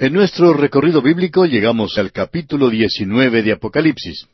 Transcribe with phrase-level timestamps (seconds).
[0.00, 4.28] En nuestro recorrido bíblico llegamos al capítulo 19 de Apocalipsis.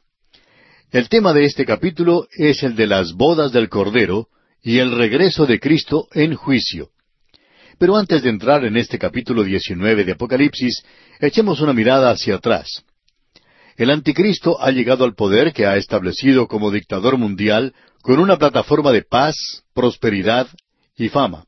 [0.90, 4.28] El tema de este capítulo es el de las bodas del Cordero
[4.62, 6.90] y el regreso de Cristo en juicio.
[7.78, 10.84] Pero antes de entrar en este capítulo 19 de Apocalipsis,
[11.18, 12.84] echemos una mirada hacia atrás.
[13.78, 18.92] El anticristo ha llegado al poder que ha establecido como dictador mundial con una plataforma
[18.92, 20.46] de paz, prosperidad
[20.94, 21.46] y fama.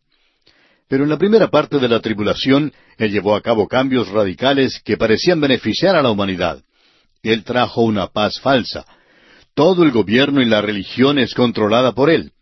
[0.88, 4.96] Pero en la primera parte de la tribulación, él llevó a cabo cambios radicales que
[4.96, 6.62] parecían beneficiar a la humanidad.
[7.22, 8.84] Él trajo una paz falsa.
[9.54, 12.32] Todo el gobierno y la religión es controlada por él.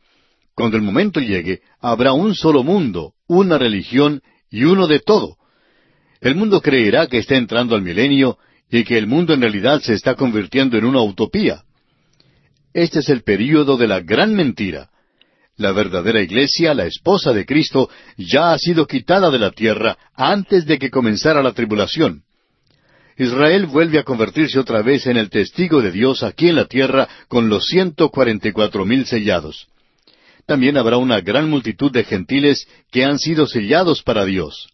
[0.55, 5.37] Cuando el momento llegue, habrá un solo mundo, una religión y uno de todo.
[6.21, 8.39] El mundo creerá que está entrando al milenio
[8.71, 11.63] y que el mundo en realidad se está convirtiendo en una utopía.
[12.73, 14.91] Este es el período de la gran mentira.
[15.57, 20.67] La verdadera iglesia, la esposa de Cristo, ya ha sido quitada de la tierra antes
[20.67, 22.23] de que comenzara la tribulación.
[23.17, 27.09] Israel vuelve a convertirse otra vez en el testigo de Dios aquí en la tierra
[27.29, 29.69] con los ciento cuarenta y cuatro mil sellados.
[30.47, 34.69] También habrá una gran multitud de gentiles que han sido sellados para Dios.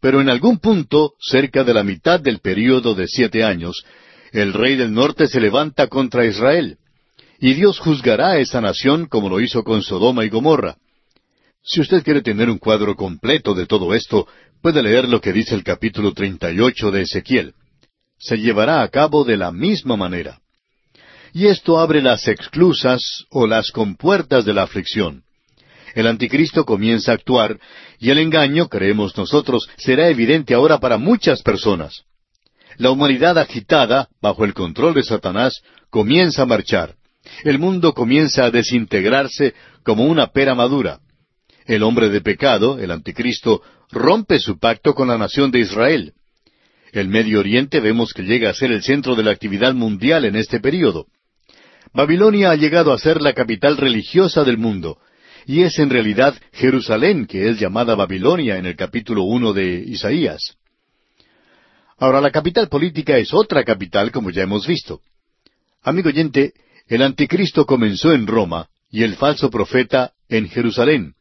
[0.00, 3.84] Pero en algún punto, cerca de la mitad del período de siete años,
[4.32, 6.78] el rey del norte se levanta contra Israel.
[7.40, 10.76] Y Dios juzgará a esa nación como lo hizo con Sodoma y Gomorra.
[11.62, 14.26] Si usted quiere tener un cuadro completo de todo esto,
[14.60, 17.54] puede leer lo que dice el capítulo 38 de Ezequiel.
[18.18, 20.40] Se llevará a cabo de la misma manera.
[21.32, 25.22] Y esto abre las exclusas o las compuertas de la aflicción.
[25.94, 27.58] El anticristo comienza a actuar
[27.98, 32.02] y el engaño, creemos nosotros, será evidente ahora para muchas personas.
[32.76, 36.97] La humanidad agitada, bajo el control de Satanás, comienza a marchar.
[37.44, 41.00] El mundo comienza a desintegrarse como una pera madura.
[41.66, 46.14] El hombre de pecado, el anticristo, rompe su pacto con la nación de Israel.
[46.92, 50.36] El Medio Oriente vemos que llega a ser el centro de la actividad mundial en
[50.36, 51.06] este período.
[51.92, 54.98] Babilonia ha llegado a ser la capital religiosa del mundo,
[55.46, 60.56] y es en realidad Jerusalén que es llamada Babilonia en el capítulo uno de Isaías.
[61.98, 65.00] Ahora la capital política es otra capital, como ya hemos visto.
[65.82, 66.52] Amigo oyente,
[66.88, 71.14] el anticristo comenzó en Roma y el falso profeta en Jerusalén.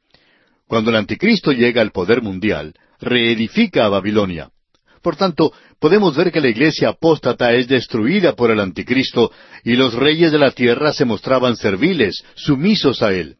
[0.67, 4.49] Cuando el anticristo llega al poder mundial, reedifica a Babilonia.
[5.01, 9.31] Por tanto, podemos ver que la iglesia apóstata es destruida por el anticristo
[9.63, 13.37] y los reyes de la tierra se mostraban serviles, sumisos a él.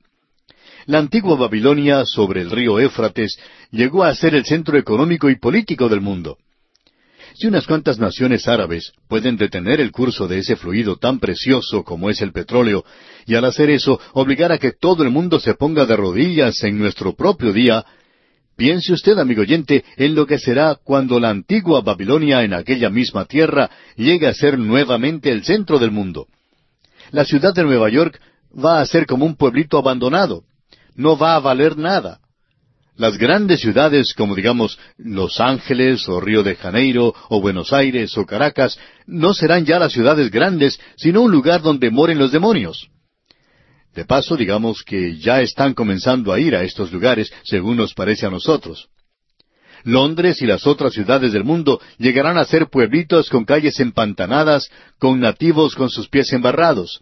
[0.85, 3.37] La antigua Babilonia sobre el río Éfrates
[3.71, 6.37] llegó a ser el centro económico y político del mundo.
[7.39, 12.09] Si unas cuantas naciones árabes pueden detener el curso de ese fluido tan precioso como
[12.09, 12.83] es el petróleo,
[13.27, 16.79] y al hacer eso obligar a que todo el mundo se ponga de rodillas en
[16.79, 17.85] nuestro propio día,
[18.55, 23.25] piense usted, amigo oyente, en lo que será cuando la antigua Babilonia en aquella misma
[23.25, 26.25] tierra llegue a ser nuevamente el centro del mundo.
[27.11, 28.19] La ciudad de Nueva York
[28.51, 30.41] va a ser como un pueblito abandonado.
[30.95, 32.19] No va a valer nada.
[32.97, 38.25] Las grandes ciudades como digamos Los Ángeles o Río de Janeiro o Buenos Aires o
[38.25, 42.89] Caracas no serán ya las ciudades grandes, sino un lugar donde moren los demonios.
[43.93, 48.25] De paso, digamos que ya están comenzando a ir a estos lugares, según nos parece
[48.25, 48.89] a nosotros.
[49.83, 55.19] Londres y las otras ciudades del mundo llegarán a ser pueblitos con calles empantanadas, con
[55.19, 57.01] nativos con sus pies embarrados.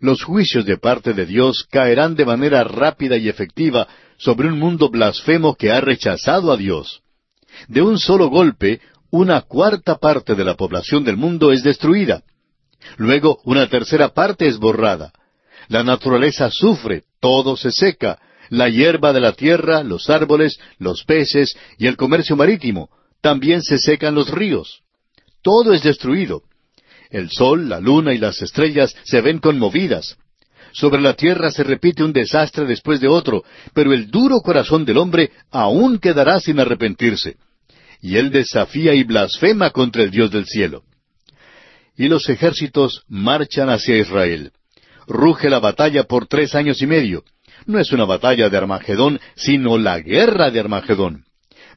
[0.00, 4.90] Los juicios de parte de Dios caerán de manera rápida y efectiva sobre un mundo
[4.90, 7.00] blasfemo que ha rechazado a Dios.
[7.68, 8.80] De un solo golpe,
[9.10, 12.22] una cuarta parte de la población del mundo es destruida.
[12.96, 15.12] Luego, una tercera parte es borrada.
[15.68, 18.18] La naturaleza sufre, todo se seca,
[18.50, 22.90] la hierba de la tierra, los árboles, los peces y el comercio marítimo.
[23.20, 24.82] También se secan los ríos.
[25.42, 26.42] Todo es destruido.
[27.10, 30.16] El sol, la luna y las estrellas se ven conmovidas.
[30.72, 34.98] Sobre la tierra se repite un desastre después de otro, pero el duro corazón del
[34.98, 37.36] hombre aún quedará sin arrepentirse.
[38.00, 40.84] Y él desafía y blasfema contra el Dios del cielo.
[41.96, 44.52] Y los ejércitos marchan hacia Israel.
[45.06, 47.24] Ruge la batalla por tres años y medio.
[47.66, 51.24] No es una batalla de Armagedón, sino la guerra de Armagedón.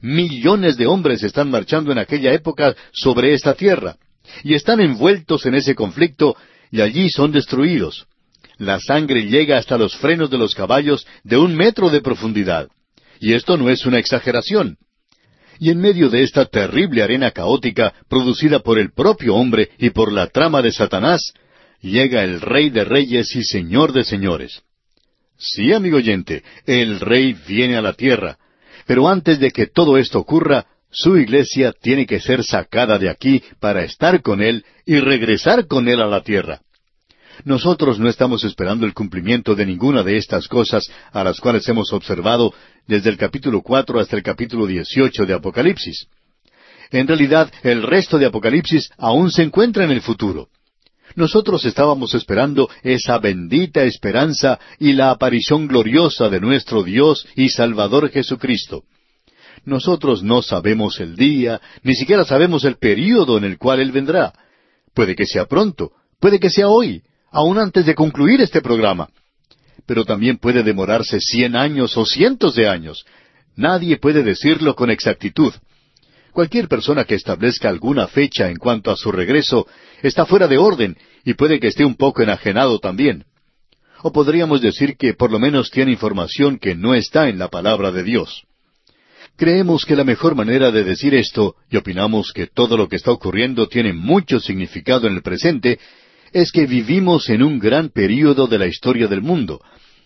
[0.01, 3.97] Millones de hombres están marchando en aquella época sobre esta tierra,
[4.43, 6.35] y están envueltos en ese conflicto,
[6.71, 8.07] y allí son destruidos.
[8.61, 12.69] La sangre llega hasta los frenos de los caballos de un metro de profundidad.
[13.19, 14.77] Y esto no es una exageración.
[15.57, 20.11] Y en medio de esta terrible arena caótica producida por el propio hombre y por
[20.11, 21.33] la trama de Satanás,
[21.81, 24.61] llega el Rey de Reyes y Señor de Señores.
[25.39, 28.37] Sí, amigo oyente, el Rey viene a la tierra.
[28.85, 33.41] Pero antes de que todo esto ocurra, Su iglesia tiene que ser sacada de aquí
[33.59, 36.61] para estar con Él y regresar con Él a la tierra.
[37.43, 41.91] Nosotros no estamos esperando el cumplimiento de ninguna de estas cosas a las cuales hemos
[41.91, 42.53] observado
[42.87, 46.07] desde el capítulo cuatro hasta el capítulo dieciocho de Apocalipsis.
[46.91, 50.49] En realidad, el resto de Apocalipsis aún se encuentra en el futuro.
[51.15, 58.09] Nosotros estábamos esperando esa bendita esperanza y la aparición gloriosa de nuestro Dios y Salvador
[58.09, 58.83] Jesucristo.
[59.65, 64.33] Nosotros no sabemos el día, ni siquiera sabemos el período en el cual Él vendrá.
[64.93, 69.09] Puede que sea pronto, puede que sea hoy, aún antes de concluir este programa.
[69.85, 73.05] Pero también puede demorarse cien años o cientos de años.
[73.55, 75.53] Nadie puede decirlo con exactitud.
[76.31, 79.67] Cualquier persona que establezca alguna fecha en cuanto a su regreso
[80.01, 83.25] está fuera de orden y puede que esté un poco enajenado también.
[84.03, 87.91] O podríamos decir que por lo menos tiene información que no está en la palabra
[87.91, 88.43] de Dios.
[89.35, 93.11] Creemos que la mejor manera de decir esto, y opinamos que todo lo que está
[93.11, 95.79] ocurriendo tiene mucho significado en el presente,
[96.31, 99.61] es que vivimos en un gran período de la historia del mundo,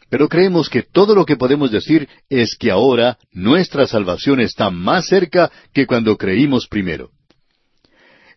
[0.10, 5.08] pero creemos que todo lo que podemos decir es que ahora nuestra salvación está más
[5.08, 7.10] cerca que cuando creímos primero.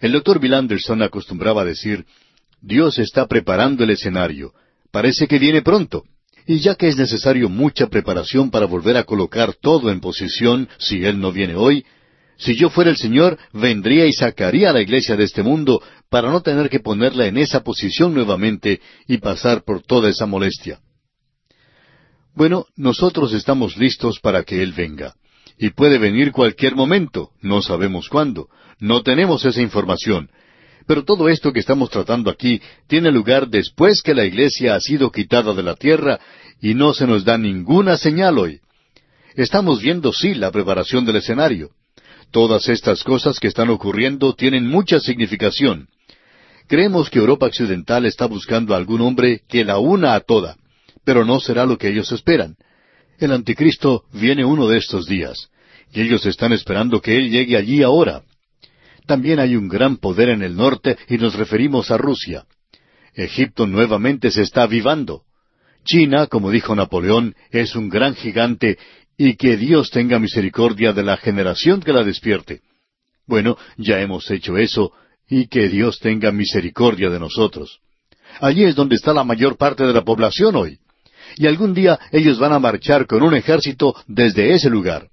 [0.01, 2.07] El doctor Bill Anderson acostumbraba a decir,
[2.61, 4.53] Dios está preparando el escenario.
[4.91, 6.05] Parece que viene pronto.
[6.47, 11.05] Y ya que es necesario mucha preparación para volver a colocar todo en posición si
[11.05, 11.85] Él no viene hoy,
[12.39, 16.31] si yo fuera el Señor, vendría y sacaría a la iglesia de este mundo para
[16.31, 20.79] no tener que ponerla en esa posición nuevamente y pasar por toda esa molestia.
[22.37, 25.15] Bueno, nosotros estamos listos para que Él venga.
[25.59, 28.49] Y puede venir cualquier momento, no sabemos cuándo,
[28.79, 30.31] no tenemos esa información.
[30.87, 35.11] Pero todo esto que estamos tratando aquí tiene lugar después que la iglesia ha sido
[35.11, 36.21] quitada de la tierra
[36.61, 38.61] y no se nos da ninguna señal hoy.
[39.35, 41.71] Estamos viendo sí la preparación del escenario.
[42.31, 45.89] Todas estas cosas que están ocurriendo tienen mucha significación.
[46.67, 50.57] Creemos que Europa Occidental está buscando a algún hombre que la una a toda,
[51.05, 52.57] pero no será lo que ellos esperan.
[53.19, 55.49] El anticristo viene uno de estos días,
[55.93, 58.23] y ellos están esperando que Él llegue allí ahora.
[59.07, 62.45] También hay un gran poder en el norte y nos referimos a Rusia.
[63.15, 65.23] Egipto nuevamente se está avivando.
[65.85, 68.77] China, como dijo Napoleón, es un gran gigante
[69.19, 72.63] y que Dios tenga misericordia de la generación que la despierte.
[73.27, 74.93] Bueno, ya hemos hecho eso,
[75.29, 77.81] y que Dios tenga misericordia de nosotros.
[78.41, 80.79] Allí es donde está la mayor parte de la población hoy.
[81.37, 85.09] Y algún día ellos van a marchar con un ejército desde ese lugar.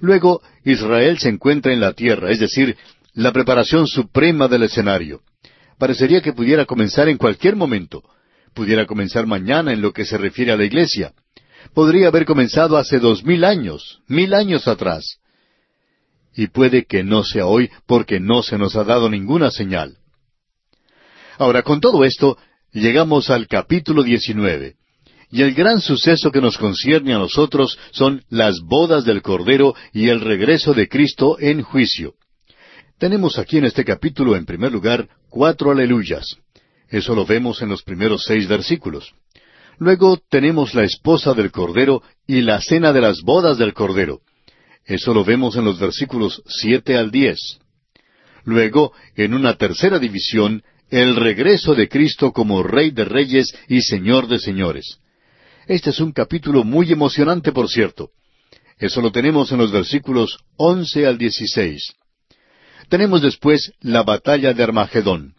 [0.00, 2.76] Luego, Israel se encuentra en la tierra, es decir,
[3.14, 5.22] la preparación suprema del escenario.
[5.78, 8.02] Parecería que pudiera comenzar en cualquier momento.
[8.52, 11.12] Pudiera comenzar mañana en lo que se refiere a la iglesia.
[11.74, 15.18] Podría haber comenzado hace dos mil años, mil años atrás
[16.34, 19.96] y puede que no sea hoy porque no se nos ha dado ninguna señal.
[21.38, 22.38] Ahora, con todo esto,
[22.72, 24.74] llegamos al capítulo 19.
[25.30, 30.08] Y el gran suceso que nos concierne a nosotros son las bodas del Cordero y
[30.08, 32.14] el regreso de Cristo en juicio.
[32.98, 36.36] Tenemos aquí en este capítulo, en primer lugar, cuatro aleluyas.
[36.88, 39.14] Eso lo vemos en los primeros seis versículos.
[39.82, 44.20] Luego tenemos la esposa del Cordero y la cena de las bodas del Cordero.
[44.84, 47.58] Eso lo vemos en los versículos siete al diez.
[48.44, 54.28] Luego, en una tercera división, el regreso de Cristo como Rey de Reyes y Señor
[54.28, 54.98] de Señores.
[55.66, 58.10] Este es un capítulo muy emocionante, por cierto.
[58.78, 61.92] Eso lo tenemos en los versículos once al dieciséis.
[62.88, 65.34] Tenemos después la batalla de Armagedón.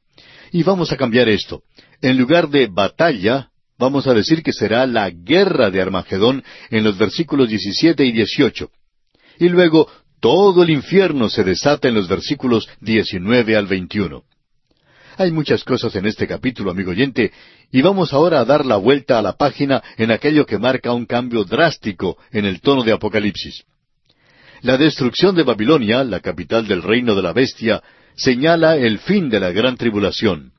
[0.51, 1.63] Y vamos a cambiar esto.
[2.01, 3.52] En lugar de batalla,
[3.83, 8.71] vamos a decir que será la guerra de Armagedón en los versículos diecisiete y dieciocho.
[9.37, 9.89] Y luego
[10.21, 14.23] todo el infierno se desata en los versículos 19 al 21.
[15.17, 17.31] Hay muchas cosas en este capítulo, amigo oyente,
[17.71, 21.05] y vamos ahora a dar la vuelta a la página en aquello que marca un
[21.05, 23.63] cambio drástico en el tono de Apocalipsis.
[24.61, 27.83] La destrucción de Babilonia, la capital del reino de la bestia,
[28.15, 30.53] señala el fin de la gran tribulación.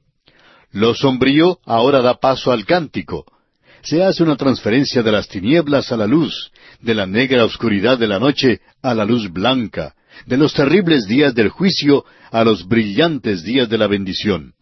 [0.75, 3.25] Lo sombrío ahora da paso al cántico.
[3.85, 6.51] Se hace una transferencia de las tinieblas a la luz,
[6.81, 9.95] de la negra oscuridad de la noche a la luz blanca,
[10.27, 14.55] de los terribles días del juicio a los brillantes días de la bendición.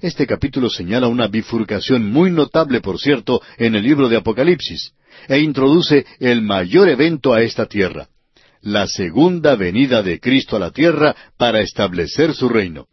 [0.00, 4.92] Este capítulo señala una bifurcación muy notable, por cierto, en el libro de Apocalipsis,
[5.26, 8.06] e introduce el mayor evento a esta tierra,
[8.62, 12.86] la segunda venida de Cristo a la tierra para establecer su reino.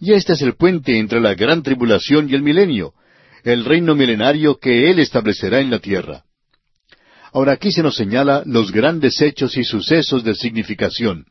[0.00, 2.94] Y este es el puente entre la gran tribulación y el milenio,
[3.44, 6.24] el reino milenario que Él establecerá en la tierra.
[7.32, 11.26] Ahora aquí se nos señala los grandes hechos y sucesos de significación.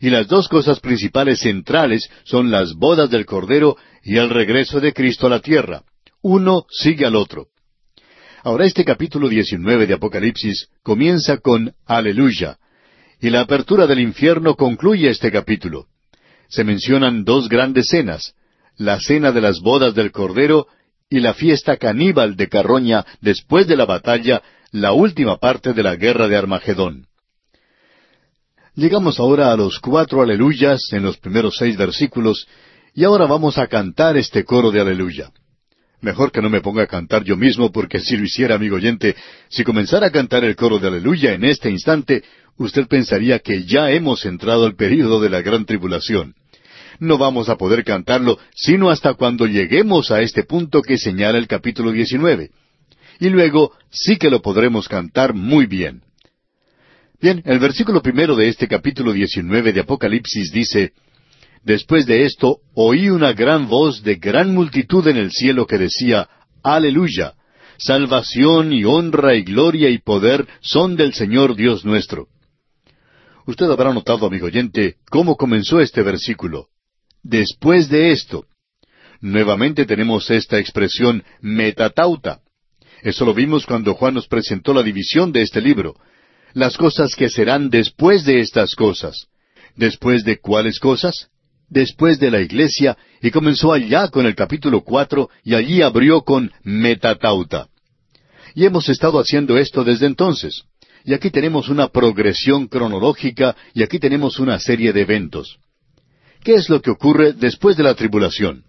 [0.00, 4.94] Y las dos cosas principales centrales son las bodas del Cordero y el regreso de
[4.94, 5.82] Cristo a la tierra.
[6.22, 7.48] Uno sigue al otro.
[8.42, 12.56] Ahora este capítulo 19 de Apocalipsis comienza con Aleluya,
[13.20, 15.89] y la apertura del infierno concluye este capítulo.
[16.50, 18.34] Se mencionan dos grandes cenas,
[18.76, 20.66] la cena de las bodas del Cordero
[21.08, 24.42] y la fiesta caníbal de Carroña después de la batalla,
[24.72, 27.06] la última parte de la guerra de Armagedón.
[28.74, 32.48] Llegamos ahora a los cuatro aleluyas en los primeros seis versículos,
[32.94, 35.30] y ahora vamos a cantar este coro de aleluya.
[36.00, 39.14] Mejor que no me ponga a cantar yo mismo, porque si lo hiciera, amigo oyente,
[39.48, 42.24] si comenzara a cantar el coro de aleluya en este instante,
[42.56, 46.34] usted pensaría que ya hemos entrado al período de la gran tribulación.
[47.00, 51.48] No vamos a poder cantarlo sino hasta cuando lleguemos a este punto que señala el
[51.48, 52.50] capítulo 19.
[53.20, 56.02] Y luego sí que lo podremos cantar muy bien.
[57.20, 60.92] Bien, el versículo primero de este capítulo 19 de Apocalipsis dice,
[61.62, 66.28] Después de esto oí una gran voz de gran multitud en el cielo que decía,
[66.62, 67.34] Aleluya,
[67.76, 72.28] salvación y honra y gloria y poder son del Señor Dios nuestro.
[73.46, 76.69] Usted habrá notado, amigo oyente, cómo comenzó este versículo.
[77.22, 78.46] Después de esto.
[79.20, 82.40] Nuevamente tenemos esta expresión metatauta.
[83.02, 85.94] Eso lo vimos cuando Juan nos presentó la división de este libro.
[86.54, 89.26] Las cosas que serán después de estas cosas.
[89.76, 91.30] ¿Después de cuáles cosas?
[91.70, 96.52] después de la iglesia y comenzó allá con el capítulo cuatro y allí abrió con
[96.62, 97.68] metatauta.
[98.54, 100.64] Y hemos estado haciendo esto desde entonces.
[101.04, 105.58] Y aquí tenemos una progresión cronológica y aquí tenemos una serie de eventos.
[106.42, 108.64] ¿Qué es lo que ocurre después de la tribulación?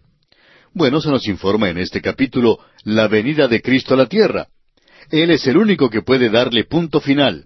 [0.73, 4.47] Bueno, se nos informa en este capítulo la venida de Cristo a la tierra.
[5.09, 7.45] Él es el único que puede darle punto final.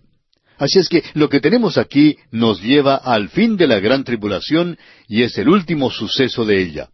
[0.57, 4.77] Así es que lo que tenemos aquí nos lleva al fin de la gran tribulación
[5.07, 6.89] y es el último suceso de ella.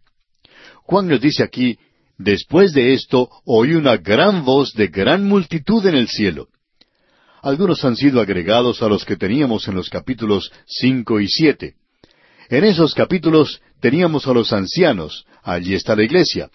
[0.82, 1.78] Juan nos dice aquí,
[2.18, 6.48] después de esto oí una gran voz de gran multitud en el cielo.
[7.42, 11.76] Algunos han sido agregados a los que teníamos en los capítulos cinco y siete.
[12.52, 16.50] En esos capítulos teníamos a los ancianos, allí está la iglesia,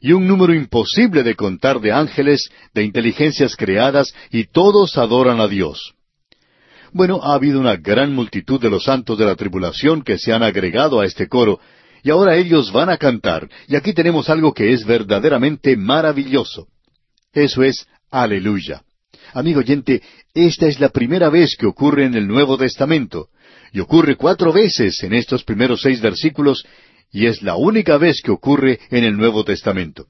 [0.00, 5.46] y un número imposible de contar de ángeles, de inteligencias creadas, y todos adoran a
[5.46, 5.92] Dios.
[6.94, 10.42] Bueno, ha habido una gran multitud de los santos de la tribulación que se han
[10.42, 11.60] agregado a este coro,
[12.02, 16.68] y ahora ellos van a cantar, y aquí tenemos algo que es verdaderamente maravilloso.
[17.34, 18.82] Eso es aleluya.
[19.34, 20.00] Amigo oyente,
[20.32, 23.28] esta es la primera vez que ocurre en el Nuevo Testamento,
[23.74, 26.64] y ocurre cuatro veces en estos primeros seis versículos,
[27.10, 30.06] y es la única vez que ocurre en el Nuevo Testamento.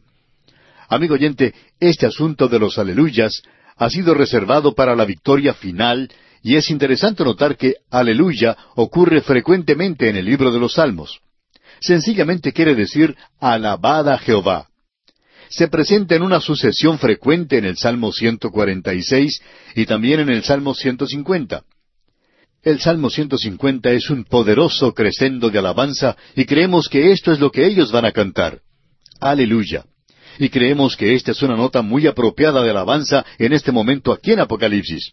[0.86, 3.42] Amigo oyente, este asunto de los aleluyas
[3.76, 6.10] ha sido reservado para la victoria final
[6.42, 11.20] y es interesante notar que aleluya ocurre frecuentemente en el libro de los Salmos.
[11.80, 14.68] Sencillamente quiere decir alabada Jehová.
[15.48, 19.40] Se presenta en una sucesión frecuente en el Salmo 146
[19.74, 21.64] y también en el Salmo 150.
[22.64, 27.52] El Salmo 150 es un poderoso crescendo de alabanza y creemos que esto es lo
[27.52, 28.60] que ellos van a cantar.
[29.20, 29.84] Aleluya.
[30.38, 34.32] Y creemos que esta es una nota muy apropiada de alabanza en este momento aquí
[34.32, 35.12] en Apocalipsis.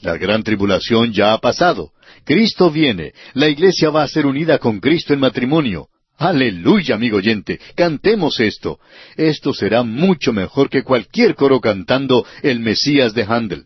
[0.00, 1.90] La gran tribulación ya ha pasado.
[2.24, 3.12] Cristo viene.
[3.34, 5.88] La iglesia va a ser unida con Cristo en matrimonio.
[6.16, 7.58] Aleluya, amigo oyente.
[7.74, 8.78] Cantemos esto.
[9.16, 13.64] Esto será mucho mejor que cualquier coro cantando el Mesías de Handel.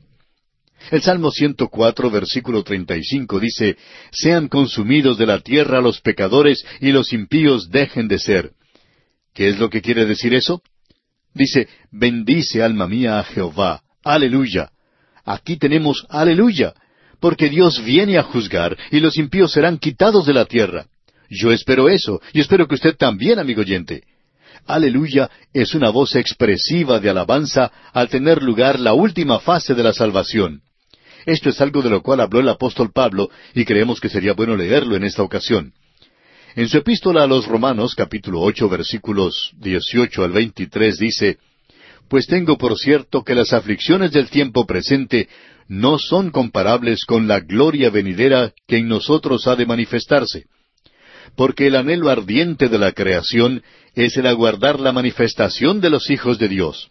[0.91, 3.77] El Salmo 104, versículo 35 dice,
[4.11, 8.51] Sean consumidos de la tierra los pecadores y los impíos dejen de ser.
[9.33, 10.63] ¿Qué es lo que quiere decir eso?
[11.33, 13.83] Dice, bendice alma mía a Jehová.
[14.03, 14.71] Aleluya.
[15.25, 16.75] Aquí tenemos aleluya,
[17.21, 20.87] porque Dios viene a juzgar y los impíos serán quitados de la tierra.
[21.29, 24.03] Yo espero eso, y espero que usted también, amigo oyente.
[24.67, 29.93] Aleluya es una voz expresiva de alabanza al tener lugar la última fase de la
[29.93, 30.63] salvación.
[31.27, 34.57] Esto es algo de lo cual habló el apóstol Pablo y creemos que sería bueno
[34.57, 35.73] leerlo en esta ocasión.
[36.57, 41.39] En su epístola a los Romanos, capítulo ocho, versículos dieciocho al veintitrés, dice
[42.11, 45.29] pues tengo por cierto que las aflicciones del tiempo presente
[45.69, 50.47] no son comparables con la gloria venidera que en nosotros ha de manifestarse.
[51.37, 53.63] Porque el anhelo ardiente de la creación
[53.95, 56.91] es el aguardar la manifestación de los hijos de Dios.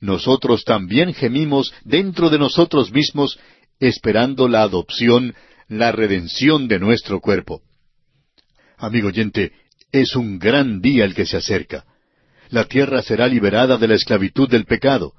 [0.00, 3.38] nosotros también gemimos dentro de nosotros mismos,
[3.80, 5.34] esperando la adopción,
[5.68, 7.62] la redención de nuestro cuerpo.
[8.76, 9.52] Amigo oyente,
[9.92, 11.84] es un gran día el que se acerca.
[12.50, 15.14] La tierra será liberada de la esclavitud del pecado,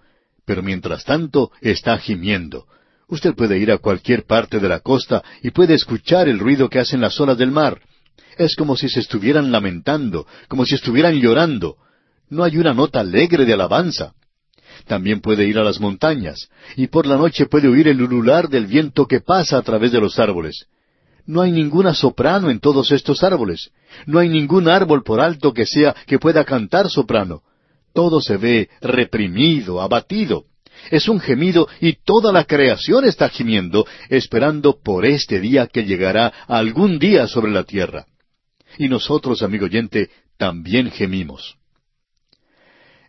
[0.45, 2.65] pero mientras tanto está gimiendo.
[3.07, 6.79] Usted puede ir a cualquier parte de la costa y puede escuchar el ruido que
[6.79, 7.81] hacen las olas del mar.
[8.37, 11.77] Es como si se estuvieran lamentando, como si estuvieran llorando.
[12.29, 14.13] No hay una nota alegre de alabanza.
[14.87, 18.67] También puede ir a las montañas, y por la noche puede oír el ulular del
[18.67, 20.67] viento que pasa a través de los árboles.
[21.25, 23.71] No hay ninguna soprano en todos estos árboles.
[24.05, 27.41] No hay ningún árbol por alto que sea que pueda cantar soprano.
[27.93, 30.45] Todo se ve reprimido, abatido.
[30.91, 36.31] Es un gemido y toda la creación está gimiendo, esperando por este día que llegará
[36.47, 38.05] algún día sobre la tierra.
[38.77, 41.55] Y nosotros, amigo oyente, también gemimos.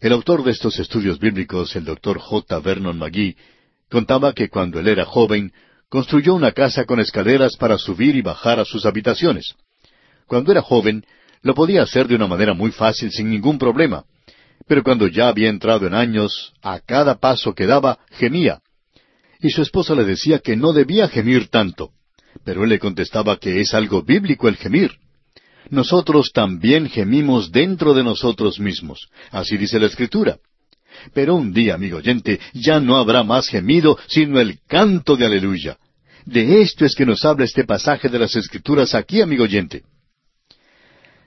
[0.07, 2.61] El autor de estos estudios bíblicos, el doctor J.
[2.61, 3.37] Vernon McGee,
[3.91, 5.53] contaba que cuando él era joven,
[5.89, 9.57] construyó una casa con escaleras para subir y bajar a sus habitaciones.
[10.29, 11.05] Cuando era joven,
[11.43, 14.05] lo podía hacer de una manera muy fácil sin ningún problema.
[14.69, 18.61] Pero cuando ya había entrado en años, a cada paso que daba, gemía.
[19.41, 21.91] Y su esposa le decía que no debía gemir tanto.
[22.45, 25.01] Pero él le contestaba que es algo bíblico el gemir.
[25.71, 29.09] Nosotros también gemimos dentro de nosotros mismos.
[29.31, 30.39] Así dice la Escritura.
[31.13, 35.79] Pero un día, amigo oyente, ya no habrá más gemido, sino el canto de aleluya.
[36.25, 39.83] De esto es que nos habla este pasaje de las Escrituras aquí, amigo oyente.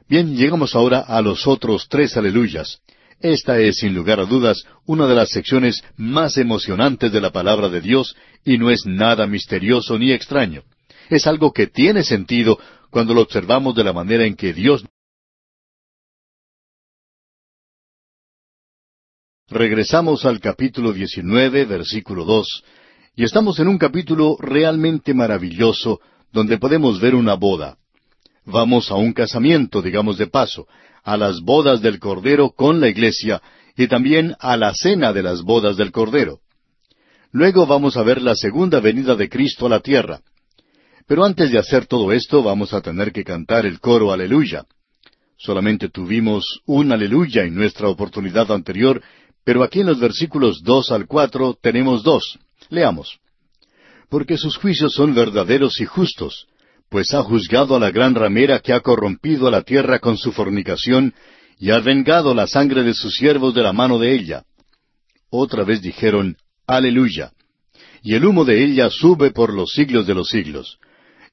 [0.08, 2.80] Bien, llegamos ahora a los otros tres aleluyas.
[3.22, 7.70] Esta es, sin lugar a dudas, una de las secciones más emocionantes de la palabra
[7.70, 8.16] de Dios
[8.46, 10.64] y no es nada misterioso ni extraño.
[11.10, 12.60] Es algo que tiene sentido
[12.92, 14.86] cuando lo observamos de la manera en que Dios
[19.52, 22.64] Regresamos al capítulo 19, versículo 2,
[23.16, 26.00] y estamos en un capítulo realmente maravilloso
[26.32, 27.78] donde podemos ver una boda.
[28.46, 30.68] Vamos a un casamiento, digamos de paso,
[31.04, 33.42] a las bodas del Cordero con la iglesia
[33.76, 36.42] y también a la cena de las bodas del Cordero.
[37.32, 40.22] Luego vamos a ver la segunda venida de Cristo a la tierra.
[41.10, 44.66] Pero antes de hacer todo esto vamos a tener que cantar el coro Aleluya.
[45.40, 49.02] Solamente tuvimos un Aleluya en nuestra oportunidad anterior,
[49.44, 52.38] pero aquí en los versículos dos al cuatro tenemos dos.
[52.70, 53.18] Leamos.
[54.08, 56.46] Porque sus juicios son verdaderos y justos,
[56.90, 60.32] pues ha juzgado a la gran ramera que ha corrompido a la tierra con su
[60.32, 61.16] fornicación,
[61.58, 64.44] y ha vengado la sangre de sus siervos de la mano de ella.
[65.32, 67.32] Otra vez dijeron, Aleluya.
[68.04, 70.78] Y el humo de ella sube por los siglos de los siglos.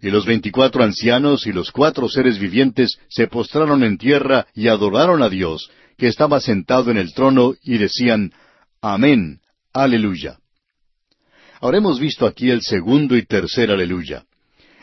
[0.06, 5.20] Y los veinticuatro ancianos y los cuatro seres vivientes se postraron en tierra y adoraron
[5.20, 8.32] a Dios, que estaba sentado en el trono, y decían,
[8.80, 9.40] Amén,
[9.72, 10.38] Aleluya.
[11.60, 14.22] Ahora hemos visto aquí el segundo y tercer Aleluya.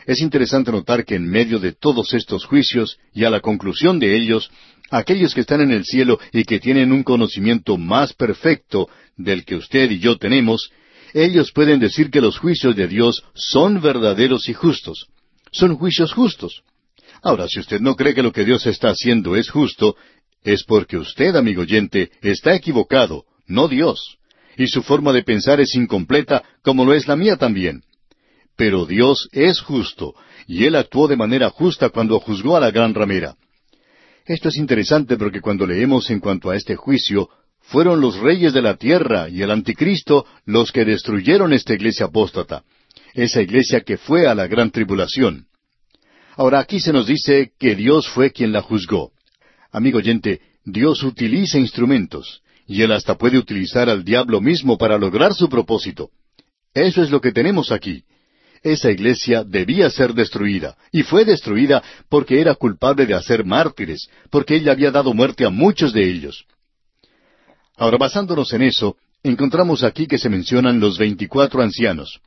[0.04, 4.18] Es interesante notar que en medio de todos estos juicios y a la conclusión de
[4.18, 4.50] ellos,
[4.90, 9.56] aquellos que están en el cielo y que tienen un conocimiento más perfecto del que
[9.56, 10.70] usted y yo tenemos,
[11.14, 15.06] ellos pueden decir que los juicios de Dios son verdaderos y justos.
[15.54, 16.62] Son juicios justos.
[17.22, 19.94] Ahora, si usted no cree que lo que Dios está haciendo es justo,
[20.42, 24.18] es porque usted, amigo oyente, está equivocado, no Dios.
[24.56, 27.82] Y su forma de pensar es incompleta, como lo es la mía también.
[28.56, 30.14] Pero Dios es justo,
[30.48, 33.36] y Él actuó de manera justa cuando juzgó a la gran ramera.
[34.26, 37.28] Esto es interesante porque cuando leemos en cuanto a este juicio,
[37.60, 42.64] fueron los reyes de la tierra y el anticristo los que destruyeron esta iglesia apóstata,
[43.14, 45.46] esa iglesia que fue a la gran tribulación.
[46.36, 49.12] Ahora aquí se nos dice que Dios fue quien la juzgó.
[49.70, 55.34] Amigo oyente, Dios utiliza instrumentos, y Él hasta puede utilizar al diablo mismo para lograr
[55.34, 56.10] su propósito.
[56.72, 58.04] Eso es lo que tenemos aquí
[58.64, 64.56] esa iglesia debía ser destruida, y fue destruida porque era culpable de hacer mártires, porque
[64.56, 66.46] ella había dado muerte a muchos de ellos.
[67.76, 72.20] Ahora, basándonos en eso, encontramos aquí que se mencionan los veinticuatro ancianos.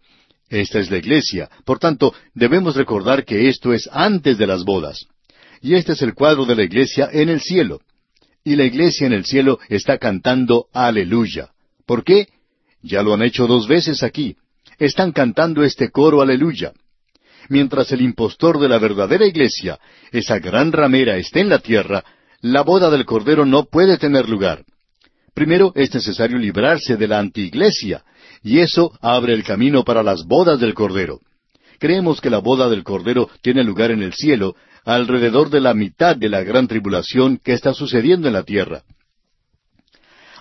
[0.50, 5.08] Esta es la iglesia, por tanto, debemos recordar que esto es antes de las bodas.
[5.62, 7.82] Y este es el cuadro de la iglesia en el cielo.
[8.44, 11.50] Y la iglesia en el cielo está cantando aleluya.
[11.86, 12.28] ¿Por qué?
[12.82, 14.38] Ya lo han hecho dos veces aquí
[14.78, 16.74] están cantando este coro aleluya.
[17.50, 19.80] Mientras el impostor de la verdadera iglesia,
[20.12, 22.04] esa gran ramera, esté en la tierra,
[22.42, 24.66] la boda del Cordero no puede tener lugar.
[25.34, 28.04] Primero es necesario librarse de la antiiglesia,
[28.44, 31.20] y eso abre el camino para las bodas del Cordero.
[31.80, 36.16] Creemos que la boda del Cordero tiene lugar en el cielo, alrededor de la mitad
[36.16, 38.84] de la gran tribulación que está sucediendo en la tierra.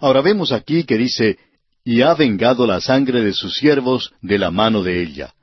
[0.01, 1.39] Ahora vemos aquí que dice,
[1.85, 5.35] y ha vengado la sangre de sus siervos de la mano de ella.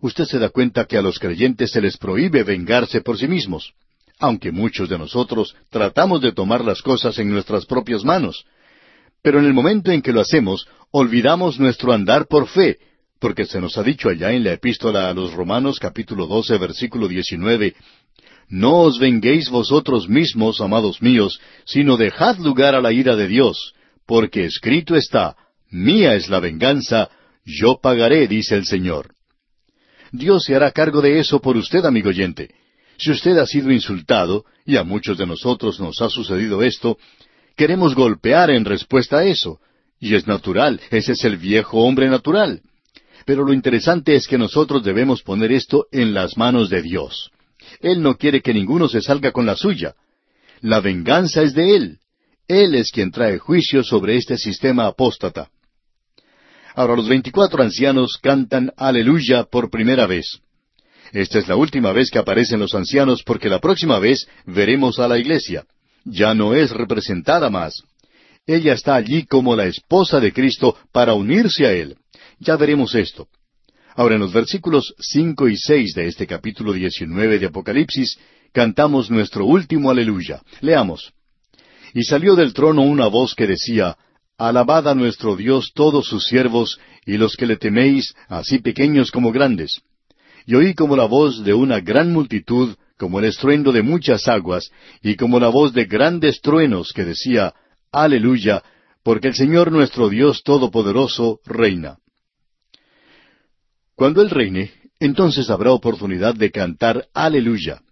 [0.00, 3.72] Usted se da cuenta que a los creyentes se les prohíbe vengarse por sí mismos,
[4.18, 8.44] aunque muchos de nosotros tratamos de tomar las cosas en nuestras propias manos.
[9.24, 12.76] Pero en el momento en que lo hacemos, olvidamos nuestro andar por fe,
[13.18, 17.08] porque se nos ha dicho allá en la epístola a los Romanos capítulo 12 versículo
[17.08, 17.74] 19,
[18.50, 23.72] No os venguéis vosotros mismos, amados míos, sino dejad lugar a la ira de Dios,
[24.04, 25.36] porque escrito está,
[25.70, 27.08] Mía es la venganza,
[27.46, 29.14] yo pagaré, dice el Señor.
[30.12, 32.54] Dios se hará cargo de eso por usted, amigo oyente.
[32.98, 36.98] Si usted ha sido insultado, y a muchos de nosotros nos ha sucedido esto,
[37.56, 39.60] queremos golpear en respuesta a eso.
[40.00, 42.60] Y es natural, ese es el viejo hombre natural.
[43.24, 47.30] Pero lo interesante es que nosotros debemos poner esto en las manos de Dios.
[47.80, 49.94] Él no quiere que ninguno se salga con la suya.
[50.60, 51.98] La venganza es de Él.
[52.48, 55.48] Él es quien trae juicio sobre este sistema apóstata.
[56.74, 60.40] Ahora los veinticuatro ancianos cantan Aleluya por primera vez.
[61.12, 65.06] Esta es la última vez que aparecen los ancianos porque la próxima vez veremos a
[65.06, 65.64] la iglesia.
[66.04, 67.82] Ya no es representada más.
[68.46, 71.96] Ella está allí como la esposa de Cristo para unirse a Él.
[72.38, 73.28] Ya veremos esto.
[73.96, 78.18] Ahora en los versículos cinco y seis de este capítulo diecinueve de Apocalipsis
[78.52, 80.42] cantamos nuestro último aleluya.
[80.60, 81.12] Leamos.
[81.94, 83.96] Y salió del trono una voz que decía,
[84.36, 89.30] Alabad a nuestro Dios todos sus siervos y los que le teméis, así pequeños como
[89.30, 89.80] grandes.
[90.44, 94.70] Y oí como la voz de una gran multitud, como el estruendo de muchas aguas,
[95.02, 97.54] y como la voz de grandes truenos que decía,
[97.92, 98.62] Aleluya,
[99.02, 101.98] porque el Señor nuestro Dios Todopoderoso reina.
[103.94, 107.82] Cuando Él reine, entonces habrá oportunidad de cantar Aleluya.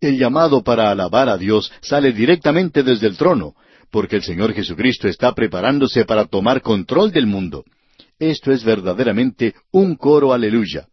[0.00, 3.54] El llamado para alabar a Dios sale directamente desde el trono,
[3.90, 7.64] porque el Señor Jesucristo está preparándose para tomar control del mundo.
[8.18, 10.86] Esto es verdaderamente un coro aleluya.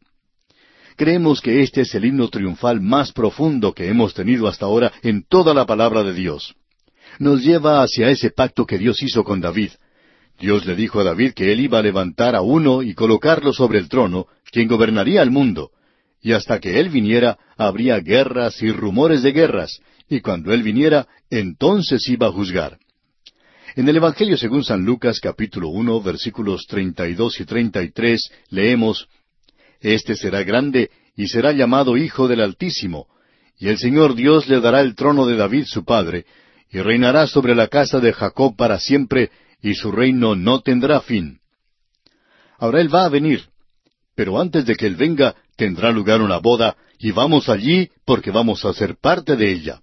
[0.99, 5.23] Creemos que este es el himno triunfal más profundo que hemos tenido hasta ahora en
[5.23, 6.55] toda la palabra de Dios.
[7.19, 9.69] Nos lleva hacia ese pacto que Dios hizo con David,
[10.37, 13.79] Dios le dijo a David que él iba a levantar a uno y colocarlo sobre
[13.79, 15.71] el trono, quien gobernaría el mundo.
[16.21, 21.07] Y hasta que él viniera, habría guerras y rumores de guerras, y cuando él viniera,
[21.29, 22.77] entonces iba a juzgar.
[23.77, 27.91] En el Evangelio según San Lucas capítulo uno versículos treinta y dos y treinta y
[27.91, 29.07] tres leemos
[29.81, 33.07] Este será grande y será llamado Hijo del Altísimo,
[33.57, 36.25] y el Señor Dios le dará el trono de David su padre,
[36.71, 41.39] y reinará sobre la casa de Jacob para siempre, y su reino no tendrá fin.
[42.57, 43.43] Ahora Él va a venir,
[44.15, 48.65] pero antes de que Él venga tendrá lugar una boda, y vamos allí porque vamos
[48.65, 49.81] a ser parte de ella.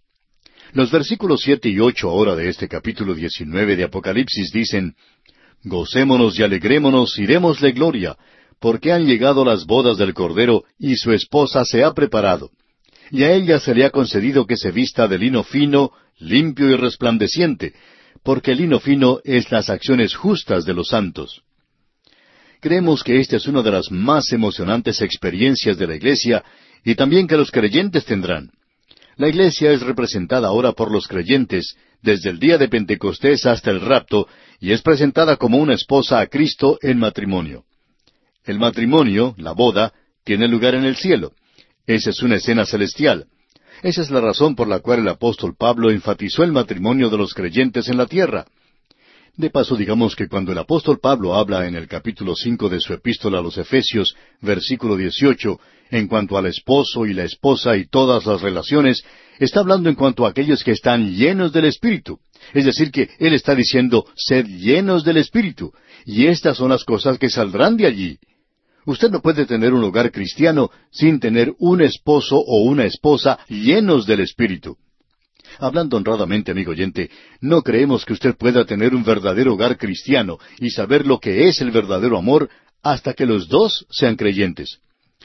[0.73, 4.95] Los versículos siete y ocho ahora de este capítulo diecinueve de Apocalipsis dicen,
[5.65, 8.17] Gocémonos y alegrémonos y démosle gloria,
[8.61, 12.51] porque han llegado las bodas del Cordero y su esposa se ha preparado.
[13.11, 16.77] Y a ella se le ha concedido que se vista de lino fino, limpio y
[16.77, 17.75] resplandeciente,
[18.23, 21.43] porque el lino fino es las acciones justas de los santos.
[22.61, 26.43] Creemos que esta es una de las más emocionantes experiencias de la Iglesia
[26.85, 28.51] y también que los creyentes tendrán.
[29.17, 33.81] La Iglesia es representada ahora por los creyentes desde el día de Pentecostés hasta el
[33.81, 34.27] rapto
[34.61, 37.65] y es presentada como una esposa a Cristo en matrimonio.
[38.47, 39.93] El matrimonio, la boda,
[40.25, 41.33] tiene lugar en el cielo.
[41.87, 43.27] Esa es una escena celestial.
[43.83, 47.35] Esa es la razón por la cual el apóstol Pablo enfatizó el matrimonio de los
[47.35, 48.47] creyentes en la tierra.
[49.37, 52.95] De paso, digamos que cuando el apóstol Pablo habla en el capítulo cinco de su
[52.95, 58.27] epístola a los Efesios, versículo dieciocho, en cuanto al esposo y la esposa y todas
[58.27, 59.05] las relaciones,
[59.39, 62.19] está hablando en cuanto a aquellos que están llenos del Espíritu.
[62.55, 65.73] Es decir, que Él está diciendo, sed llenos del Espíritu,
[66.05, 68.19] y estas son las cosas que saldrán de allí.
[68.87, 74.07] Usted no puede tener un hogar cristiano sin tener un esposo o una esposa llenos
[74.07, 74.77] del Espíritu.
[75.59, 80.71] Hablando honradamente, amigo oyente, no creemos que usted pueda tener un verdadero hogar cristiano y
[80.71, 82.49] saber lo que es el verdadero amor
[82.83, 84.79] hasta que los dos sean creyentes.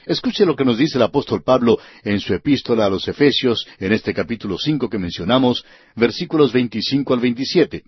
[0.06, 3.92] Escuche lo que nos dice el apóstol Pablo en su epístola a los Efesios, en
[3.92, 7.84] este capítulo cinco que mencionamos, versículos veinticinco al veintisiete.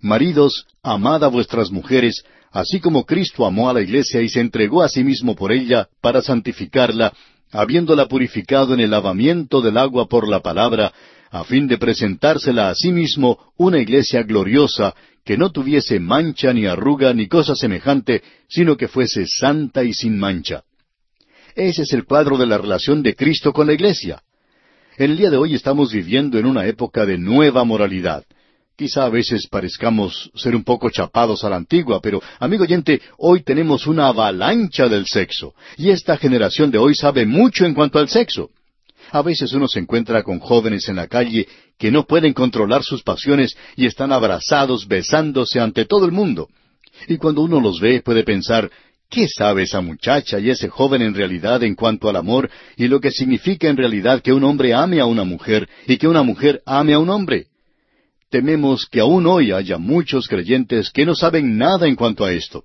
[0.00, 4.82] Maridos, amad a vuestras mujeres, así como Cristo amó a la iglesia y se entregó
[4.82, 7.12] a sí mismo por ella para santificarla,
[7.52, 10.92] habiéndola purificado en el lavamiento del agua por la palabra,
[11.30, 16.66] a fin de presentársela a sí mismo una iglesia gloriosa, que no tuviese mancha ni
[16.66, 20.64] arruga ni cosa semejante, sino que fuese santa y sin mancha.
[21.54, 24.22] Ese es el cuadro de la relación de Cristo con la iglesia.
[24.96, 28.24] El día de hoy estamos viviendo en una época de nueva moralidad.
[28.80, 33.42] Quizá a veces parezcamos ser un poco chapados a la antigua, pero, amigo oyente, hoy
[33.42, 38.08] tenemos una avalancha del sexo, y esta generación de hoy sabe mucho en cuanto al
[38.08, 38.48] sexo.
[39.10, 41.46] A veces uno se encuentra con jóvenes en la calle
[41.78, 46.48] que no pueden controlar sus pasiones y están abrazados, besándose ante todo el mundo.
[47.06, 48.70] Y cuando uno los ve puede pensar,
[49.10, 52.98] ¿qué sabe esa muchacha y ese joven en realidad en cuanto al amor y lo
[52.98, 56.62] que significa en realidad que un hombre ame a una mujer y que una mujer
[56.64, 57.49] ame a un homre?
[58.30, 62.64] Tememos que aún hoy haya muchos creyentes que no saben nada en cuanto a esto.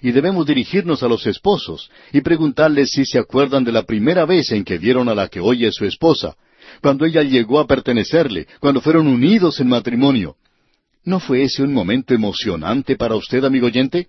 [0.00, 4.50] Y debemos dirigirnos a los esposos y preguntarles si se acuerdan de la primera vez
[4.52, 6.34] en que vieron a la que hoy es su esposa,
[6.80, 10.36] cuando ella llegó a pertenecerle, cuando fueron unidos en matrimonio.
[11.04, 14.08] ¿No fue ese un momento emocionante para usted, amigo oyente?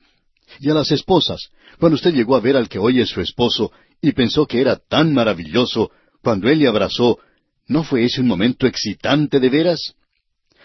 [0.62, 3.74] Y a las esposas, cuando usted llegó a ver al que hoy es su esposo
[4.02, 7.20] y pensó que era tan maravilloso, cuando él le abrazó,
[7.68, 9.96] ¿no fue ese un momento excitante de veras?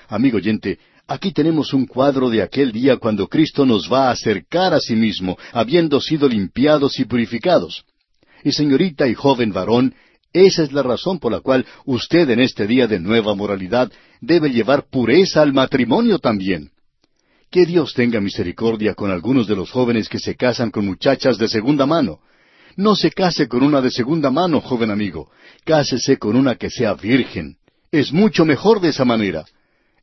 [0.08, 4.72] Amigo oyente, aquí tenemos un cuadro de aquel día cuando Cristo nos va a acercar
[4.72, 7.84] a sí mismo, habiendo sido limpiados y purificados.
[8.42, 9.94] Y señorita y joven varón,
[10.32, 13.92] esa es la razón por la cual usted en este día de nueva moralidad
[14.22, 16.70] debe llevar pureza al matrimonio también.
[17.50, 21.48] Que Dios tenga misericordia con algunos de los jóvenes que se casan con muchachas de
[21.48, 22.20] segunda mano.
[22.76, 25.30] No se case con una de segunda mano, joven amigo.
[25.64, 27.56] Cásese con una que sea virgen.
[27.90, 29.44] Es mucho mejor de esa manera.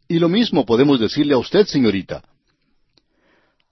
[0.07, 2.23] Y lo mismo podemos decirle a usted, señorita.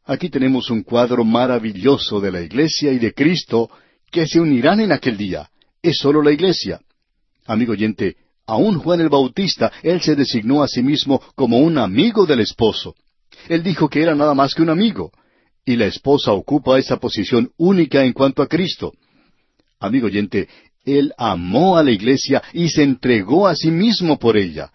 [0.06, 3.70] Aquí tenemos un cuadro maravilloso de la Iglesia y de Cristo
[4.12, 5.50] que se unirán en aquel día.
[5.82, 6.82] Es solo la Iglesia.
[7.46, 12.26] Amigo oyente, aún Juan el Bautista, él se designó a sí mismo como un amigo
[12.26, 12.96] del esposo.
[13.48, 15.12] Él dijo que era nada más que un amigo.
[15.66, 18.94] Y la esposa ocupa esa posición única en cuanto a Cristo.
[19.80, 20.50] Amigo oyente,
[20.84, 24.72] él amó a la iglesia y se entregó a sí mismo por ella.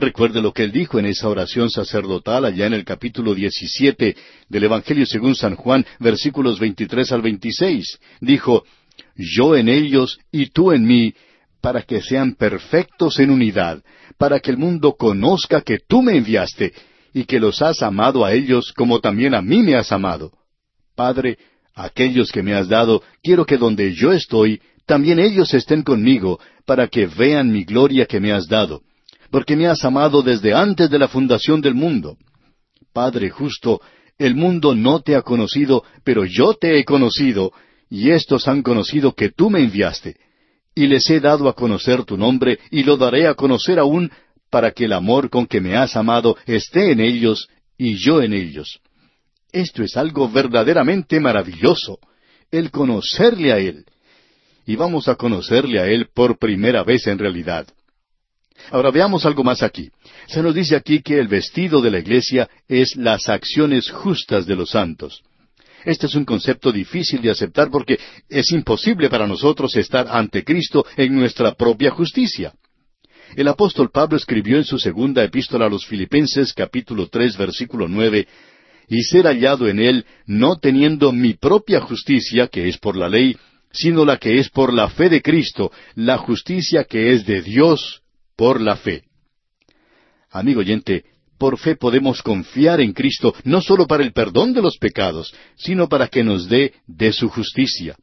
[0.00, 4.16] Recuerde lo que él dijo en esa oración sacerdotal allá en el capítulo 17
[4.48, 7.98] del Evangelio según San Juan, versículos 23 al 26.
[8.22, 8.64] Dijo,
[9.14, 11.12] Yo en ellos y tú en mí,
[11.60, 13.82] para que sean perfectos en unidad,
[14.16, 16.72] para que el mundo conozca que tú me enviaste
[17.12, 20.32] y que los has amado a ellos como también a mí me has amado.
[20.96, 21.36] Padre,
[21.74, 26.88] aquellos que me has dado, quiero que donde yo estoy, también ellos estén conmigo, para
[26.88, 28.80] que vean mi gloria que me has dado
[29.30, 32.16] porque me has amado desde antes de la fundación del mundo.
[32.92, 33.80] Padre justo,
[34.18, 37.52] el mundo no te ha conocido, pero yo te he conocido,
[37.88, 40.16] y éstos han conocido que tú me enviaste.
[40.74, 44.10] Y les he dado a conocer tu nombre, y lo daré a conocer aún,
[44.50, 48.34] para que el amor con que me has amado esté en ellos, y yo en
[48.34, 48.80] ellos.
[49.52, 51.98] Esto es algo verdaderamente maravilloso,
[52.50, 53.84] el conocerle a Él.
[54.66, 57.66] Y vamos a conocerle a Él por primera vez en realidad.
[58.70, 59.90] Ahora veamos algo más aquí.
[60.26, 64.56] Se nos dice aquí que el vestido de la iglesia es las acciones justas de
[64.56, 65.22] los santos.
[65.84, 70.84] Este es un concepto difícil de aceptar porque es imposible para nosotros estar ante Cristo
[70.96, 72.52] en nuestra propia justicia.
[73.36, 78.26] El apóstol Pablo escribió en su segunda epístola a los Filipenses capítulo tres versículo nueve
[78.88, 83.36] y ser hallado en él no teniendo mi propia justicia que es por la ley,
[83.72, 88.02] sino la que es por la fe de Cristo, la justicia que es de Dios
[88.40, 89.02] por la fe.
[90.30, 91.04] Amigo oyente,
[91.36, 95.90] por fe podemos confiar en Cristo no solo para el perdón de los pecados, sino
[95.90, 97.96] para que nos dé de su justicia.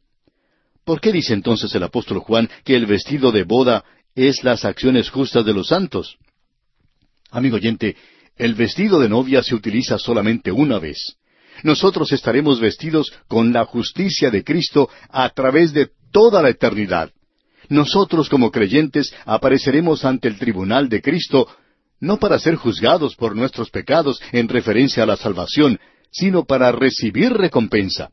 [0.84, 3.82] ¿Por qué dice entonces el apóstol Juan que el vestido de boda
[4.14, 6.18] es las acciones justas de los santos?
[7.32, 7.96] Amigo oyente,
[8.36, 11.16] el vestido de novia se utiliza solamente una vez.
[11.64, 17.10] Nosotros estaremos vestidos con la justicia de Cristo a través de toda la eternidad
[17.68, 21.48] nosotros como creyentes apareceremos ante el tribunal de Cristo
[22.00, 25.78] no para ser juzgados por nuestros pecados en referencia a la salvación,
[26.10, 28.10] sino para recibir recompensa.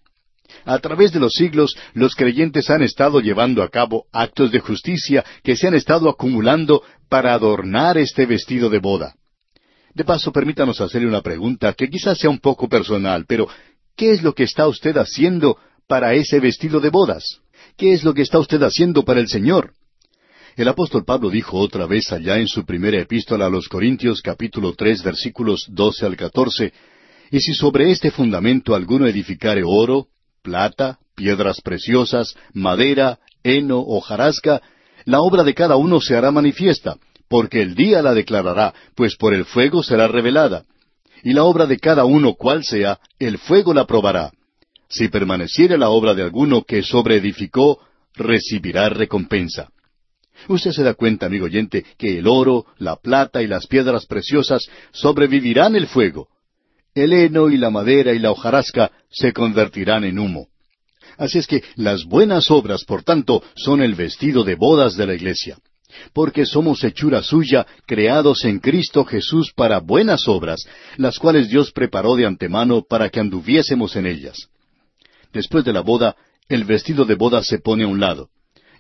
[0.65, 5.23] A través de los siglos, los creyentes han estado llevando a cabo actos de justicia
[5.43, 9.15] que se han estado acumulando para adornar este vestido de boda.
[9.93, 13.47] De paso, permítanos hacerle una pregunta que quizás sea un poco personal, pero
[13.95, 17.41] ¿qué es lo que está usted haciendo para ese vestido de bodas?
[17.77, 19.73] ¿Qué es lo que está usted haciendo para el Señor?
[20.55, 24.73] El apóstol Pablo dijo otra vez allá en su primera epístola a los Corintios capítulo
[24.77, 26.71] tres versículos doce al catorce,
[27.31, 30.07] y si sobre este fundamento alguno edificare oro,
[30.41, 34.61] plata, piedras preciosas, madera, heno o jarasca,
[35.03, 36.95] la obra de cada uno se hará manifiesta,
[37.27, 40.63] porque el día la declarará, pues por el fuego será revelada.
[41.23, 44.31] Y la obra de cada uno cual sea, el fuego la probará.
[44.89, 47.79] Si permaneciere la obra de alguno que sobreedificó,
[48.13, 49.69] recibirá recompensa.
[50.47, 54.67] Usted se da cuenta, amigo oyente, que el oro, la plata y las piedras preciosas
[54.91, 56.27] sobrevivirán el fuego.
[56.93, 60.47] El heno y la madera y la hojarasca se convertirán en humo.
[61.17, 65.15] Así es que las buenas obras, por tanto, son el vestido de bodas de la
[65.15, 65.57] iglesia.
[66.13, 70.65] Porque somos hechura suya, creados en Cristo Jesús para buenas obras,
[70.97, 74.49] las cuales Dios preparó de antemano para que anduviésemos en ellas.
[75.35, 76.15] Después de la boda,
[76.47, 78.29] el vestido de boda se pone a un lado.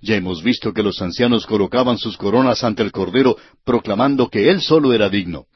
[0.01, 4.61] Ya hemos visto que los ancianos colocaban sus coronas ante el Cordero, proclamando que Él
[4.61, 5.47] solo era digno.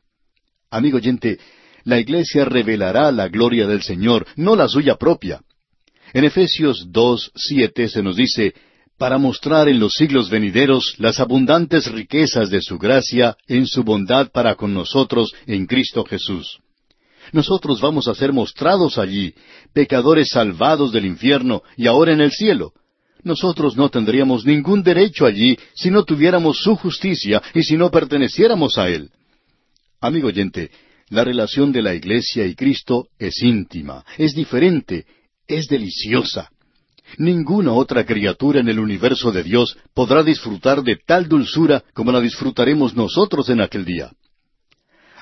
[0.70, 1.40] Amigo oyente,
[1.86, 5.40] la iglesia revelará la gloria del Señor, no la suya propia.
[6.12, 8.54] En Efesios 2, siete se nos dice,
[8.98, 14.32] para mostrar en los siglos venideros las abundantes riquezas de su gracia en su bondad
[14.34, 16.60] para con nosotros en Cristo Jesús.
[17.32, 19.34] Nosotros vamos a ser mostrados allí,
[19.74, 22.74] pecadores salvados del infierno y ahora en el cielo.
[23.24, 28.78] Nosotros no tendríamos ningún derecho allí si no tuviéramos su justicia y si no perteneciéramos
[28.78, 29.12] a Él.
[30.00, 30.72] Amigo oyente,
[31.10, 35.06] la relación de la Iglesia y Cristo es íntima, es diferente,
[35.48, 36.50] es deliciosa.
[37.18, 42.22] Ninguna otra criatura en el universo de Dios podrá disfrutar de tal dulzura como la
[42.22, 44.12] disfrutaremos nosotros en aquel día.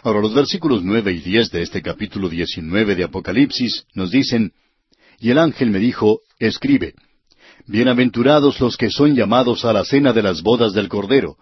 [0.03, 4.53] Ahora los versículos nueve y diez de este capítulo diecinueve de Apocalipsis nos dicen,
[5.19, 6.93] Y el ángel me dijo, Escribe,
[7.65, 11.38] Bienaventurados los que son llamados a la cena de las bodas del Cordero.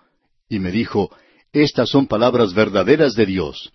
[0.49, 1.15] Y me dijo,
[1.51, 3.71] Estas son palabras verdaderas de Dios.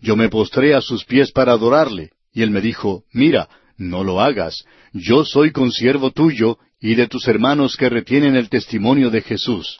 [0.00, 4.20] Yo me postré a sus pies para adorarle, y él me dijo, Mira, no lo
[4.20, 4.64] hagas.
[4.92, 9.78] Yo soy consiervo tuyo y de tus hermanos que retienen el testimonio de Jesús.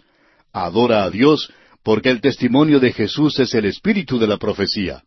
[0.52, 1.50] Adora a Dios,
[1.85, 5.05] porque el testimonio de Jesús es el espíritu de la profecía.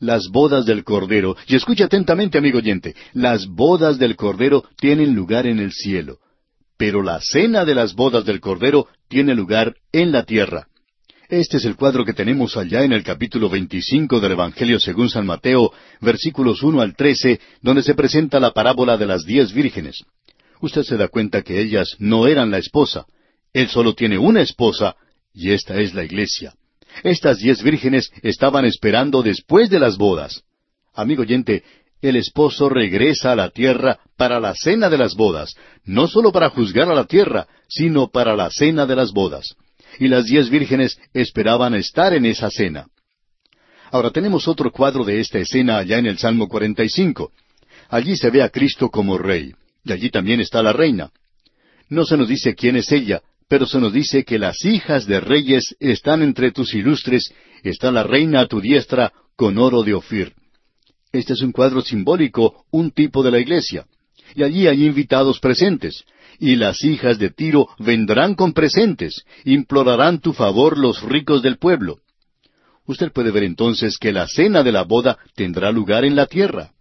[0.00, 5.46] Las bodas del Cordero, y escucha atentamente, amigo oyente, las bodas del Cordero tienen lugar
[5.46, 6.18] en el cielo,
[6.76, 10.66] pero la cena de las bodas del Cordero tiene lugar en la tierra.
[11.28, 15.24] Este es el cuadro que tenemos allá en el capítulo 25 del Evangelio según San
[15.24, 20.04] Mateo, versículos 1 al 13, donde se presenta la parábola de las diez vírgenes.
[20.60, 23.06] Usted se da cuenta que ellas no eran la esposa.
[23.52, 24.96] Él solo tiene una esposa,
[25.34, 26.54] y esta es la iglesia.
[27.02, 30.42] Estas diez vírgenes estaban esperando después de las bodas.
[30.94, 31.64] Amigo oyente,
[32.00, 36.50] el esposo regresa a la tierra para la cena de las bodas, no solo para
[36.50, 39.56] juzgar a la tierra, sino para la cena de las bodas
[39.98, 42.86] y las diez vírgenes esperaban estar en esa cena.
[43.90, 47.30] Ahora tenemos otro cuadro de esta escena allá en el Salmo 45.
[47.90, 51.10] Allí se ve a Cristo como rey, y allí también está la reina.
[51.88, 53.22] No se nos dice quién es ella,
[53.54, 58.02] pero se nos dice que las hijas de reyes están entre tus ilustres, está la
[58.02, 60.32] reina a tu diestra con oro de Ofir.
[61.12, 63.86] Este es un cuadro simbólico, un tipo de la iglesia.
[64.34, 66.02] Y allí hay invitados presentes
[66.40, 72.00] y las hijas de Tiro vendrán con presentes, implorarán tu favor los ricos del pueblo.
[72.86, 76.72] Usted puede ver entonces que la cena de la boda tendrá lugar en la tierra.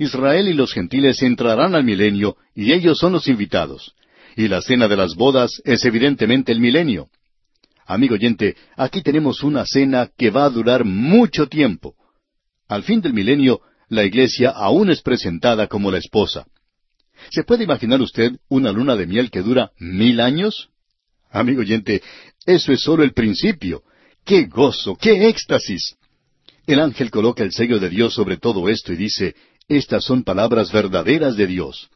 [0.00, 3.94] Israel y los gentiles entrarán al milenio y ellos son los invitados.
[4.36, 7.08] Y la cena de las bodas es evidentemente el milenio.
[7.86, 11.94] Amigo oyente, aquí tenemos una cena que va a durar mucho tiempo.
[12.68, 16.46] Al fin del milenio, la iglesia aún es presentada como la esposa.
[17.30, 20.68] ¿Se puede imaginar usted una luna de miel que dura mil años?
[21.30, 22.02] Amigo oyente,
[22.44, 23.84] eso es solo el principio.
[24.24, 24.96] ¡Qué gozo!
[24.96, 25.96] ¡Qué éxtasis!
[26.66, 29.34] El ángel coloca el sello de Dios sobre todo esto y dice,
[29.68, 31.88] estas son palabras verdaderas de Dios.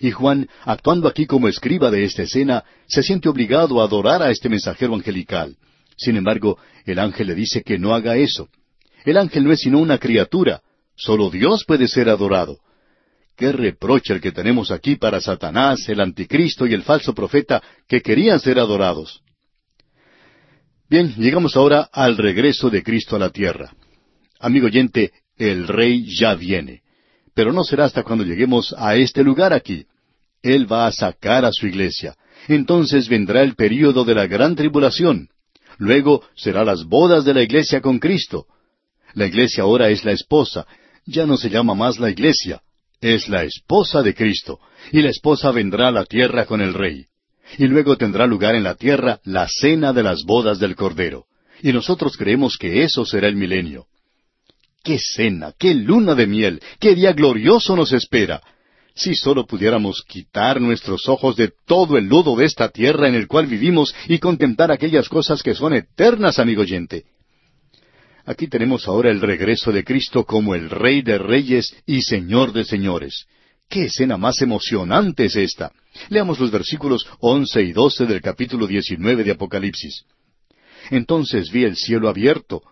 [0.00, 4.30] Y Juan, actuando aquí como escriba de esta escena, se siente obligado a adorar a
[4.30, 5.56] este mensajero angelical.
[5.94, 8.48] Sin embargo, el ángel le dice que no haga eso.
[9.04, 10.62] El ángel no es sino una criatura.
[10.96, 12.58] Solo Dios puede ser adorado.
[13.36, 18.00] Qué reproche el que tenemos aquí para Satanás, el anticristo y el falso profeta que
[18.00, 19.22] querían ser adorados.
[20.88, 23.74] Bien, llegamos ahora al regreso de Cristo a la tierra.
[24.38, 26.82] Amigo oyente, el rey ya viene.
[27.34, 29.86] Pero no será hasta cuando lleguemos a este lugar aquí.
[30.42, 32.16] Él va a sacar a su iglesia.
[32.48, 35.28] Entonces vendrá el período de la gran tribulación.
[35.78, 38.46] Luego será las bodas de la iglesia con Cristo.
[39.14, 40.66] La iglesia ahora es la esposa.
[41.06, 42.62] Ya no se llama más la iglesia
[43.00, 44.60] es la esposa de Cristo,
[44.92, 47.06] y la esposa vendrá a la tierra con el rey.
[47.58, 51.24] Y luego tendrá lugar en la tierra la cena de las bodas del Cordero.
[51.62, 53.86] Y nosotros creemos que eso será el milenio.
[54.82, 55.52] ¡Qué cena!
[55.58, 56.62] ¡Qué luna de miel!
[56.78, 58.40] ¡Qué día glorioso nos espera!
[58.94, 63.26] Si solo pudiéramos quitar nuestros ojos de todo el lodo de esta tierra en el
[63.26, 67.04] cual vivimos y contemplar aquellas cosas que son eternas, amigo oyente.
[68.26, 72.64] Aquí tenemos ahora el regreso de Cristo como el Rey de Reyes y Señor de
[72.64, 73.26] Señores.
[73.68, 75.72] ¿Qué escena más emocionante es esta?
[76.08, 80.04] Leamos los versículos once y doce del capítulo diecinueve de Apocalipsis.
[80.90, 82.62] Entonces vi el cielo abierto,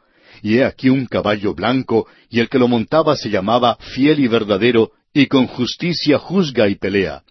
[0.42, 4.28] y he aquí un caballo blanco, y el que lo montaba se llamaba fiel y
[4.28, 7.22] verdadero, y con justicia juzga y pelea.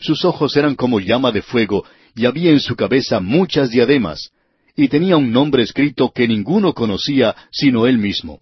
[0.00, 4.32] Sus ojos eran como llama de fuego, y había en su cabeza muchas diademas,
[4.76, 8.40] y tenía un nombre escrito que ninguno conocía sino él mismo.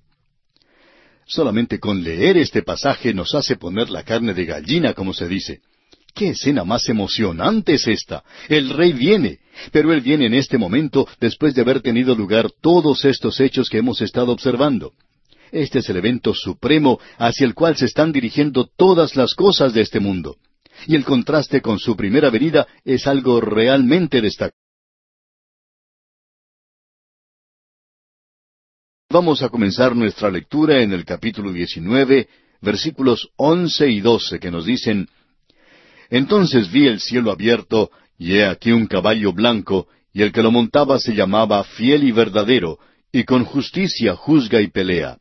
[1.25, 5.61] Solamente con leer este pasaje nos hace poner la carne de gallina, como se dice.
[6.13, 8.25] ¿Qué escena más emocionante es esta?
[8.49, 9.39] El rey viene,
[9.71, 13.79] pero él viene en este momento después de haber tenido lugar todos estos hechos que
[13.79, 14.95] hemos estado observando.
[15.53, 19.83] Este es el evento supremo hacia el cual se están dirigiendo todas las cosas de
[19.83, 20.37] este mundo.
[20.87, 24.57] Y el contraste con su primera venida es algo realmente destacado.
[29.13, 32.29] Vamos a comenzar nuestra lectura en el capítulo 19,
[32.61, 35.09] versículos 11 y 12, que nos dicen,
[36.11, 40.53] Entonces vi el cielo abierto, y he aquí un caballo blanco, y el que lo
[40.53, 42.79] montaba se llamaba fiel y verdadero,
[43.11, 45.19] y con justicia juzga y pelea.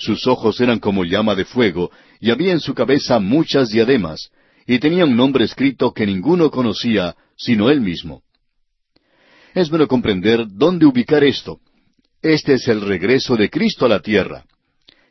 [0.00, 1.90] Sus ojos eran como llama de fuego,
[2.20, 4.30] y había en su cabeza muchas diademas,
[4.66, 8.22] y tenía un nombre escrito que ninguno conocía, sino él mismo.
[9.54, 11.58] Es bueno comprender dónde ubicar esto.
[12.22, 14.44] Este es el regreso de Cristo a la tierra.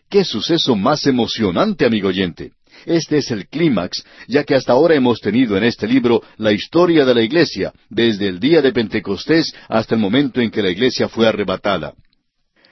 [0.10, 2.54] ¡Qué suceso más emocionante, amigo oyente!
[2.88, 7.06] Este es el clímax, ya que hasta ahora hemos tenido en este libro la historia
[7.06, 11.10] de la iglesia, desde el día de Pentecostés hasta el momento en que la iglesia
[11.10, 11.94] fue arrebatada.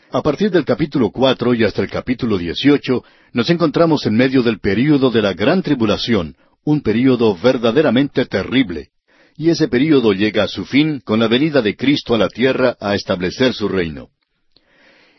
[0.10, 3.04] A partir del capítulo cuatro y hasta el capítulo dieciocho
[3.34, 8.92] nos encontramos en medio del período de la gran tribulación, un período verdaderamente terrible.
[9.36, 12.78] Y ese período llega a su fin con la venida de Cristo a la tierra
[12.80, 14.08] a establecer su reino.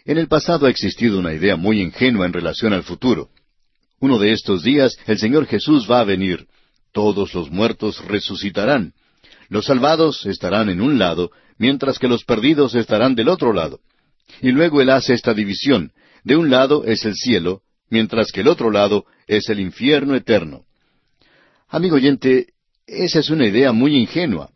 [0.07, 3.29] En el pasado ha existido una idea muy ingenua en relación al futuro.
[4.01, 6.47] Uno de estos días el Señor Jesús va a venir.
[6.93, 8.95] Todos los muertos resucitarán.
[9.51, 13.81] Los salvados estarán en un lado, mientras que los perdidos estarán del otro lado.
[14.41, 15.93] Y luego Él hace esta división.
[16.25, 20.65] De un lado es el cielo, mientras que el otro lado es el infierno eterno.
[21.69, 22.49] Amigo oyente,
[22.87, 24.51] esa es una idea muy ingenua.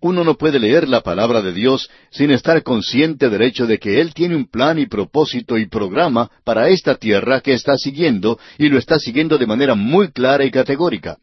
[0.00, 4.02] Uno no puede leer la palabra de Dios sin estar consciente del hecho de que
[4.02, 8.68] Él tiene un plan y propósito y programa para esta tierra que está siguiendo y
[8.68, 11.16] lo está siguiendo de manera muy clara y categórica.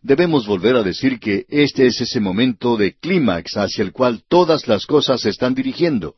[0.00, 4.68] Debemos volver a decir que este es ese momento de clímax hacia el cual todas
[4.68, 6.14] las cosas se están dirigiendo.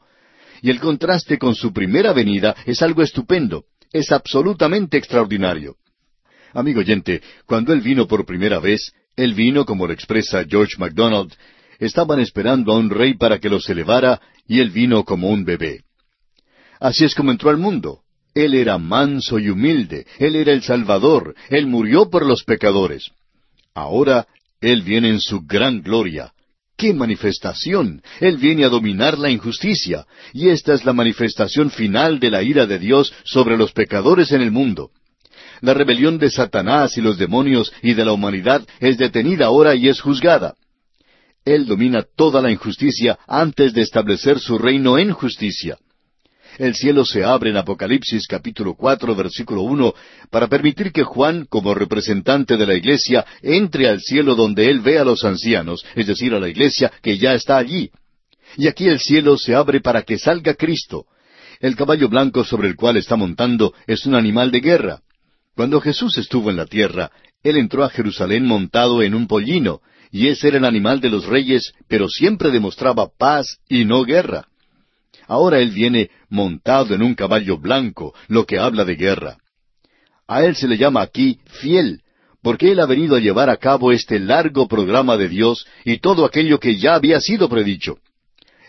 [0.65, 5.77] Y el contraste con su primera venida es algo estupendo, es absolutamente extraordinario.
[6.55, 11.35] Amigo oyente, cuando Él vino por primera vez, Él vino, como lo expresa George MacDonald,
[11.79, 15.83] estaban esperando a un rey para que los elevara, y él vino como un bebé.
[16.81, 18.01] Así es como entró al mundo.
[18.35, 23.11] Él era manso y humilde, Él era el Salvador, Él murió por los pecadores.
[23.75, 24.27] Ahora
[24.63, 26.33] Él viene en su gran gloria.
[26.77, 28.03] ¡Qué manifestación!
[28.21, 32.67] Él viene a dominar la injusticia, y esta es la manifestación final de la ira
[32.67, 34.91] de Dios sobre los pecadores en el mundo.
[35.61, 39.89] La rebelión de Satanás y los demonios y de la humanidad es detenida ahora y
[39.89, 40.55] es juzgada.
[41.45, 45.79] Él domina toda la injusticia antes de establecer su reino en justicia.
[46.59, 49.93] El cielo se abre en Apocalipsis capítulo cuatro versículo uno
[50.31, 54.99] para permitir que Juan, como representante de la iglesia, entre al cielo donde él ve
[55.01, 57.91] a los ancianos, es decir, a la iglesia que ya está allí.
[58.57, 61.07] Y aquí el cielo se abre para que salga Cristo.
[61.59, 65.01] El caballo blanco sobre el cual está montando es un animal de guerra.
[65.57, 67.11] Cuando Jesús estuvo en la tierra,
[67.43, 69.81] él entró a Jerusalén montado en un pollino,
[70.13, 74.47] y ese era el animal de los reyes, pero siempre demostraba paz y no guerra.
[75.27, 79.39] Ahora él viene montado en un caballo blanco, lo que habla de guerra.
[80.27, 82.03] A él se le llama aquí fiel,
[82.43, 86.25] porque él ha venido a llevar a cabo este largo programa de Dios y todo
[86.25, 87.99] aquello que ya había sido predicho.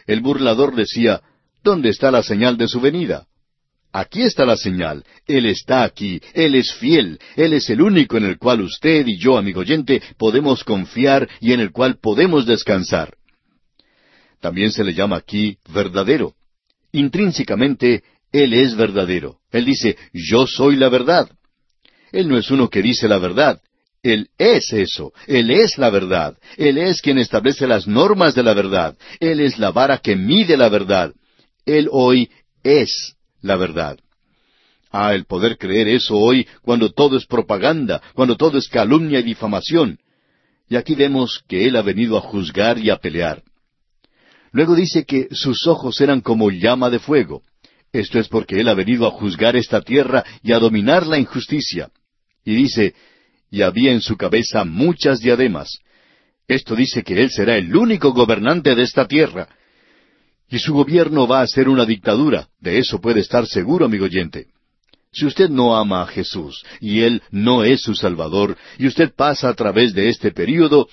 [0.08, 1.22] El burlador decía,
[1.64, 3.28] ¿dónde está la señal de su venida?
[3.92, 5.06] Aquí está la señal.
[5.26, 6.22] Él está aquí.
[6.34, 7.18] Él es fiel.
[7.38, 11.54] Él es el único en el cual usted y yo, amigo oyente, podemos confiar y
[11.54, 13.16] en el cual podemos descansar.
[14.42, 16.34] También se le llama aquí verdadero.
[16.96, 19.40] Intrínsecamente, Él es verdadero.
[19.52, 21.30] Él dice, yo soy la verdad.
[22.14, 23.62] Él no es uno que dice la verdad.
[24.02, 25.12] Él es eso.
[25.28, 26.38] Él es la verdad.
[26.56, 28.96] Él es quien establece las normas de la verdad.
[29.20, 31.12] Él es la vara que mide la verdad.
[31.66, 32.30] Él hoy
[32.64, 33.98] es la verdad.
[34.90, 39.24] Ah, el poder creer eso hoy cuando todo es propaganda, cuando todo es calumnia y
[39.24, 40.00] difamación.
[40.70, 43.44] Y aquí vemos que Él ha venido a juzgar y a pelear.
[44.56, 47.44] Luego dice que sus ojos eran como llama de fuego.
[47.92, 51.90] Esto es porque Él ha venido a juzgar esta tierra y a dominar la injusticia.
[52.46, 52.96] Y dice,
[53.52, 55.80] y había en su cabeza muchas diademas.
[56.48, 59.50] Esto dice que Él será el único gobernante de esta tierra.
[60.50, 64.48] Y su gobierno va a ser una dictadura, de eso puede estar seguro, amigo oyente.
[65.12, 69.50] Si usted no ama a Jesús y Él no es su Salvador, y usted pasa
[69.50, 70.88] a través de este período,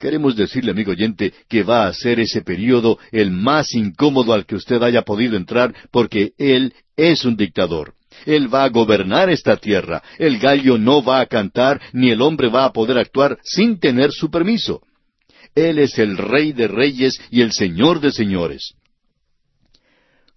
[0.00, 4.56] queremos decirle, amigo oyente, que va a ser ese período el más incómodo al que
[4.56, 7.94] usted haya podido entrar, porque Él es un dictador.
[8.26, 10.02] Él va a gobernar esta tierra.
[10.18, 14.10] El gallo no va a cantar, ni el hombre va a poder actuar sin tener
[14.10, 14.82] su permiso.
[15.54, 18.74] Él es el Rey de Reyes y el Señor de Señores.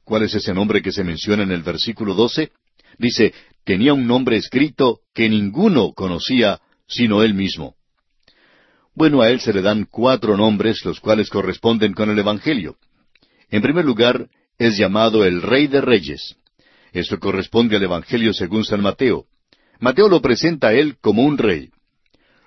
[0.04, 2.52] ¿Cuál es ese nombre que se menciona en el versículo 12?
[2.98, 3.34] Dice,
[3.64, 7.76] tenía un nombre escrito que ninguno conocía sino él mismo.
[8.96, 12.78] Bueno, a él se le dan cuatro nombres, los cuales corresponden con el Evangelio.
[13.50, 16.36] En primer lugar, es llamado el Rey de Reyes.
[16.92, 19.26] Esto corresponde al Evangelio según San Mateo.
[19.80, 21.72] Mateo lo presenta a él como un rey.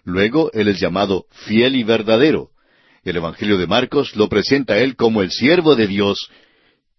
[0.05, 2.51] Luego, él es llamado fiel y verdadero.
[3.03, 6.31] El Evangelio de Marcos lo presenta a él como el siervo de Dios,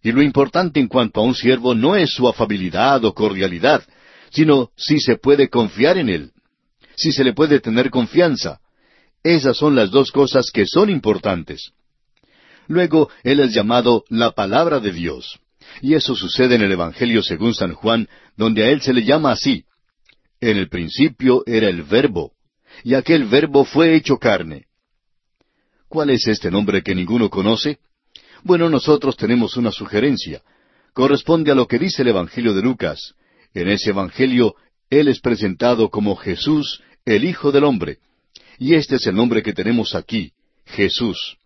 [0.02, 3.82] y lo importante en cuanto a un siervo no es su afabilidad o cordialidad,
[4.30, 6.32] sino si se puede confiar en él,
[6.96, 8.60] si se le puede tener confianza.
[9.28, 11.72] Esas son las dos cosas que son importantes.
[12.66, 15.38] Luego, él es llamado la palabra de Dios.
[15.82, 18.08] Y eso sucede en el Evangelio según San Juan,
[18.38, 19.66] donde a él se le llama así.
[20.40, 22.32] En el principio era el verbo,
[22.82, 24.64] y aquel verbo fue hecho carne.
[25.88, 27.80] ¿Cuál es este nombre que ninguno conoce?
[28.44, 30.40] Bueno, nosotros tenemos una sugerencia.
[30.94, 33.12] Corresponde a lo que dice el Evangelio de Lucas.
[33.52, 34.54] En ese Evangelio,
[34.88, 37.98] Él es presentado como Jesús, el Hijo del Hombre.
[38.58, 40.32] Y este es el nombre que tenemos aquí,
[40.66, 41.36] Jesús.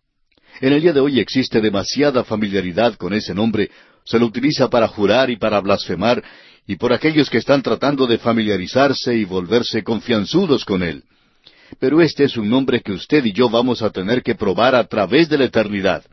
[0.61, 3.69] En el día de hoy existe demasiada familiaridad con ese nombre,
[4.03, 6.23] se lo utiliza para jurar y para blasfemar,
[6.65, 11.03] y por aquellos que están tratando de familiarizarse y volverse confianzudos con él.
[11.79, 14.85] Pero este es un nombre que usted y yo vamos a tener que probar a
[14.87, 16.03] través de la eternidad.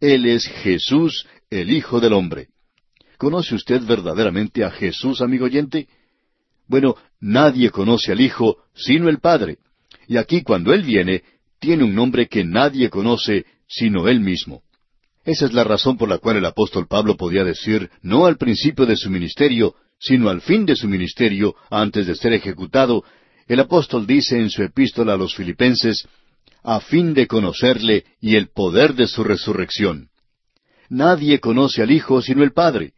[0.00, 2.48] Él es Jesús, el Hijo del Hombre.
[3.18, 5.88] ¿Conoce usted verdaderamente a Jesús, amigo oyente?
[6.66, 9.58] Bueno, nadie conoce al Hijo sino el Padre.
[10.08, 11.22] Y aquí cuando Él viene,
[11.58, 14.62] tiene un nombre que nadie conoce sino Él mismo.
[15.24, 18.84] Esa es la razón por la cual el apóstol Pablo podía decir, no al principio
[18.84, 23.04] de su ministerio, sino al fin de su ministerio, antes de ser ejecutado,
[23.46, 26.06] el apóstol dice en su epístola a los filipenses,
[26.62, 30.08] a fin de conocerle y el poder de su resurrección.
[30.88, 32.92] Nadie conoce al Hijo sino el Padre.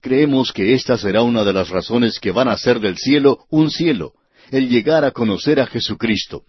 [0.00, 3.70] Creemos que esta será una de las razones que van a hacer del cielo un
[3.70, 4.12] cielo,
[4.50, 6.44] el llegar a conocer a Jesucristo.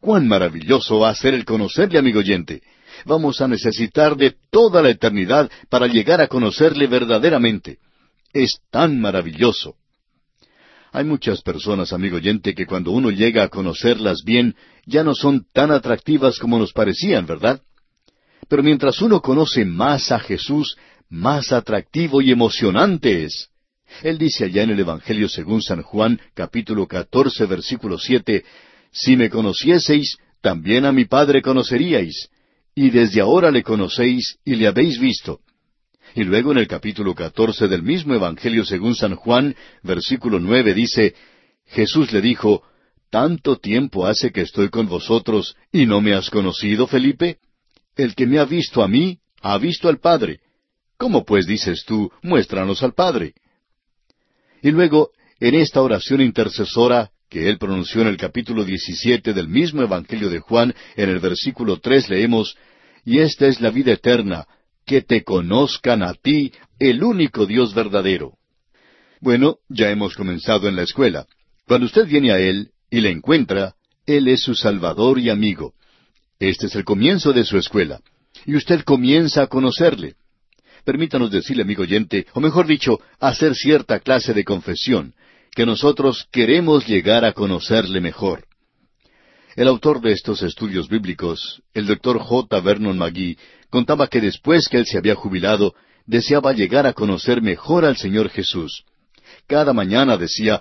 [0.00, 2.62] Cuán maravilloso va a ser el conocerle, amigo oyente.
[3.06, 7.78] Vamos a necesitar de toda la eternidad para llegar a conocerle verdaderamente.
[8.32, 9.76] Es tan maravilloso.
[10.92, 14.54] Hay muchas personas, amigo oyente, que cuando uno llega a conocerlas bien,
[14.86, 17.60] ya no son tan atractivas como nos parecían, ¿verdad?
[18.48, 20.76] Pero mientras uno conoce más a Jesús,
[21.08, 23.48] más atractivo y emocionante es.
[24.02, 28.44] Él dice allá en el Evangelio según San Juan, capítulo 14, versículo 7,
[28.90, 32.28] Si me conocieseis, también a mi Padre conoceríais,
[32.74, 35.40] y desde ahora le conocéis y le habéis visto.
[36.14, 41.14] Y luego en el capítulo catorce del mismo Evangelio según San Juan, versículo nueve dice,
[41.66, 42.62] Jesús le dijo,
[43.10, 47.38] ¿Tanto tiempo hace que estoy con vosotros y no me has conocido, Felipe?
[47.96, 50.40] El que me ha visto a mí, ha visto al Padre.
[50.96, 53.34] ¿Cómo pues dices tú, muéstranos al Padre?
[54.64, 55.10] Y luego,
[55.40, 60.38] en esta oración intercesora que él pronunció en el capítulo diecisiete del mismo Evangelio de
[60.38, 62.56] Juan, en el versículo tres leemos,
[63.04, 64.46] Y esta es la vida eterna,
[64.86, 68.38] que te conozcan a ti, el único Dios verdadero.
[69.20, 71.26] Bueno, ya hemos comenzado en la escuela.
[71.66, 73.74] Cuando usted viene a Él y le encuentra,
[74.06, 75.74] Él es su Salvador y amigo.
[76.38, 78.00] Este es el comienzo de su escuela.
[78.46, 80.14] Y usted comienza a conocerle.
[80.84, 85.14] Permítanos decirle, amigo oyente, o mejor dicho, hacer cierta clase de confesión,
[85.54, 88.44] que nosotros queremos llegar a conocerle mejor.
[89.56, 92.60] El autor de estos estudios bíblicos, el doctor J.
[92.60, 93.38] Vernon McGee,
[93.70, 95.74] contaba que después que él se había jubilado,
[96.06, 98.84] deseaba llegar a conocer mejor al Señor Jesús.
[99.46, 100.60] Cada mañana decía,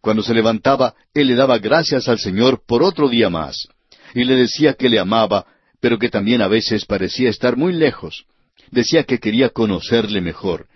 [0.00, 3.68] cuando se levantaba, él le daba gracias al Señor por otro día más,
[4.14, 5.46] y le decía que le amaba,
[5.80, 8.24] pero que también a veces parecía estar muy lejos.
[8.70, 10.66] Decía que quería conocerle mejor.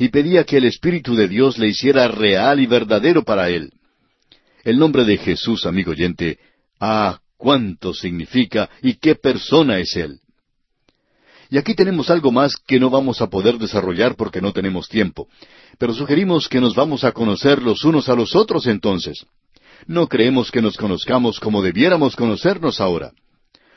[0.00, 3.72] y pedía que el Espíritu de Dios le hiciera real y verdadero para él.
[4.62, 6.38] El nombre de Jesús, amigo oyente,
[6.78, 10.20] ah, cuánto significa y qué persona es Él.
[11.50, 15.28] Y aquí tenemos algo más que no vamos a poder desarrollar porque no tenemos tiempo,
[15.78, 19.24] pero sugerimos que nos vamos a conocer los unos a los otros entonces.
[19.86, 23.12] No creemos que nos conozcamos como debiéramos conocernos ahora.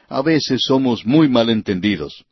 [0.10, 2.26] A veces somos muy malentendidos.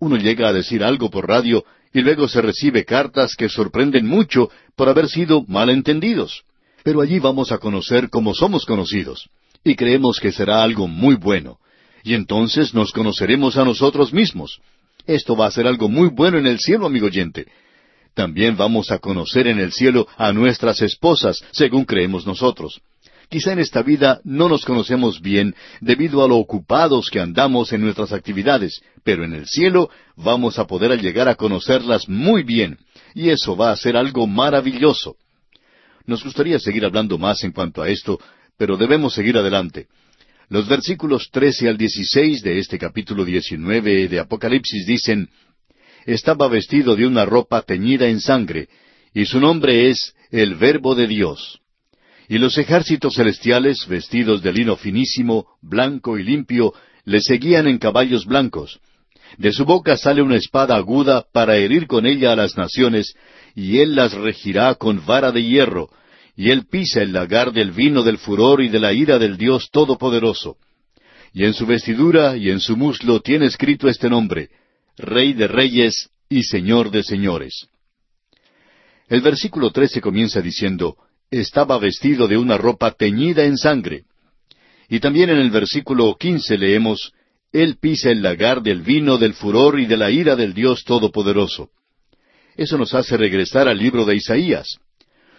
[0.00, 4.50] Uno llega a decir algo por radio y luego se recibe cartas que sorprenden mucho
[4.76, 6.44] por haber sido malentendidos.
[6.84, 9.28] Pero allí vamos a conocer cómo somos conocidos
[9.64, 11.58] y creemos que será algo muy bueno.
[12.04, 14.60] Y entonces nos conoceremos a nosotros mismos.
[15.06, 17.46] Esto va a ser algo muy bueno en el cielo, amigo oyente.
[18.14, 22.80] También vamos a conocer en el cielo a nuestras esposas, según creemos nosotros.
[23.28, 27.82] Quizá en esta vida no nos conocemos bien debido a lo ocupados que andamos en
[27.82, 32.78] nuestras actividades, pero en el cielo vamos a poder llegar a conocerlas muy bien,
[33.14, 35.16] y eso va a ser algo maravilloso.
[36.06, 38.18] Nos gustaría seguir hablando más en cuanto a esto,
[38.56, 39.88] pero debemos seguir adelante.
[40.48, 45.28] Los versículos trece al dieciséis de este capítulo diecinueve de Apocalipsis dicen
[46.06, 48.70] Estaba vestido de una ropa teñida en sangre,
[49.12, 51.60] y su nombre es el Verbo de Dios.
[52.28, 56.74] Y los ejércitos celestiales, vestidos de lino finísimo, blanco y limpio,
[57.04, 58.80] le seguían en caballos blancos.
[59.38, 63.14] De su boca sale una espada aguda para herir con ella a las naciones,
[63.54, 65.88] y él las regirá con vara de hierro,
[66.36, 69.70] y él pisa el lagar del vino del furor y de la ira del Dios
[69.72, 70.56] Todopoderoso.
[71.32, 74.50] Y en su vestidura y en su muslo tiene escrito este nombre,
[74.98, 77.68] Rey de Reyes y Señor de Señores.
[79.08, 80.96] El versículo trece comienza diciendo,
[81.30, 84.04] estaba vestido de una ropa teñida en sangre.
[84.88, 87.12] Y también en el versículo quince leemos,
[87.52, 91.70] Él pisa el lagar del vino del furor y de la ira del Dios Todopoderoso.
[92.56, 94.78] Eso nos hace regresar al libro de Isaías.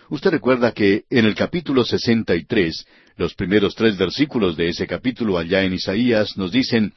[0.09, 2.85] Usted recuerda que en el capítulo 63,
[3.17, 6.93] los primeros tres versículos de ese capítulo allá en Isaías nos dicen,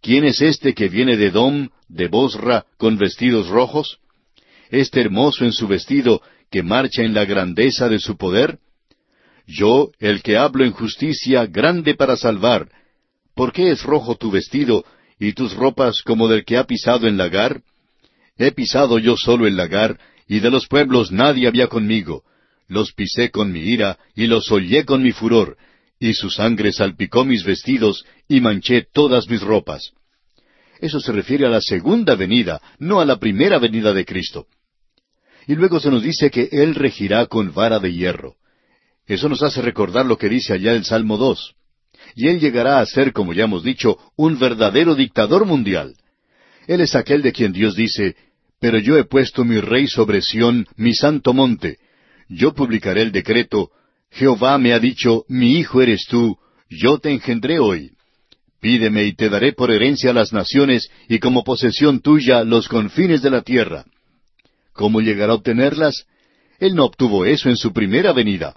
[0.00, 3.98] ¿Quién es este que viene de Dom, de Bosra, con vestidos rojos?
[4.68, 6.22] Este hermoso en su vestido,
[6.52, 8.58] que marcha en la grandeza de su poder?
[9.46, 12.68] Yo, el que hablo en justicia, grande para salvar.
[13.34, 14.84] ¿Por qué es rojo tu vestido,
[15.18, 17.62] y tus ropas como del que ha pisado en lagar?
[18.38, 19.98] He pisado yo solo el lagar,
[20.28, 22.22] y de los pueblos nadie había conmigo
[22.72, 25.56] los pisé con mi ira y los hollé con mi furor,
[26.00, 29.92] y su sangre salpicó mis vestidos y manché todas mis ropas.
[30.80, 34.46] Eso se refiere a la segunda venida, no a la primera venida de Cristo.
[35.46, 38.36] Y luego se nos dice que Él regirá con vara de hierro.
[39.06, 41.54] Eso nos hace recordar lo que dice allá el Salmo 2.
[42.14, 45.94] Y Él llegará a ser, como ya hemos dicho, un verdadero dictador mundial.
[46.66, 48.16] Él es aquel de quien Dios dice,
[48.60, 51.78] Pero yo he puesto mi rey sobre Sión, mi santo monte,
[52.28, 53.70] yo publicaré el decreto,
[54.10, 56.38] Jehová me ha dicho, mi hijo eres tú,
[56.68, 57.92] yo te engendré hoy.
[58.60, 63.30] Pídeme y te daré por herencia las naciones y como posesión tuya los confines de
[63.30, 63.84] la tierra.
[64.72, 66.06] ¿Cómo llegará a obtenerlas?
[66.58, 68.54] Él no obtuvo eso en su primera venida.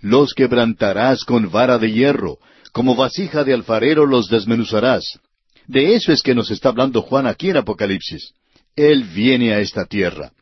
[0.00, 2.38] Los quebrantarás con vara de hierro,
[2.72, 5.20] como vasija de alfarero los desmenuzarás.
[5.66, 8.34] De eso es que nos está hablando Juan aquí en Apocalipsis.
[8.76, 10.32] Él viene a esta tierra.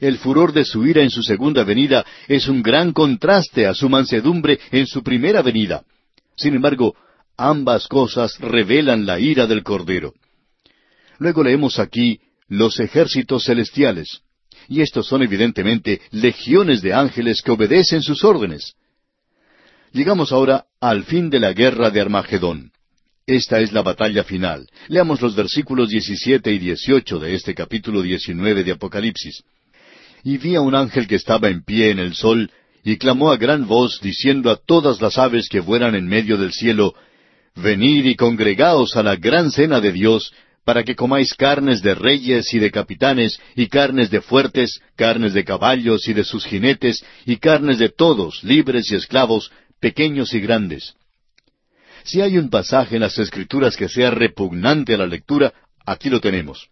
[0.00, 3.88] El furor de su ira en su segunda venida es un gran contraste a su
[3.88, 5.84] mansedumbre en su primera venida.
[6.36, 6.96] Sin embargo,
[7.36, 10.14] ambas cosas revelan la ira del Cordero.
[11.18, 14.20] Luego leemos aquí los ejércitos celestiales,
[14.68, 18.74] y estos son evidentemente legiones de ángeles que obedecen sus órdenes.
[19.92, 22.72] Llegamos ahora al fin de la guerra de Armagedón.
[23.26, 24.66] Esta es la batalla final.
[24.88, 29.44] Leamos los versículos 17 y 18 de este capítulo 19 de Apocalipsis
[30.24, 32.50] y vi a un ángel que estaba en pie en el sol,
[32.82, 36.52] y clamó a gran voz, diciendo a todas las aves que vuelan en medio del
[36.52, 36.94] cielo,
[37.56, 40.32] Venid y congregaos a la gran cena de Dios,
[40.64, 45.44] para que comáis carnes de reyes y de capitanes, y carnes de fuertes, carnes de
[45.44, 49.50] caballos y de sus jinetes, y carnes de todos, libres y esclavos,
[49.80, 50.94] pequeños y grandes.
[52.04, 55.52] Si hay un pasaje en las Escrituras que sea repugnante a la lectura,
[55.84, 56.68] aquí lo tenemos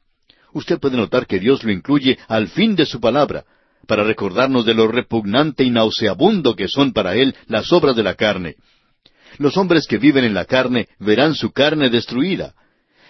[0.52, 3.44] usted puede notar que Dios lo incluye al fin de su palabra,
[3.86, 8.14] para recordarnos de lo repugnante y nauseabundo que son para Él las obras de la
[8.14, 8.56] carne.
[9.38, 12.54] Los hombres que viven en la carne verán su carne destruida.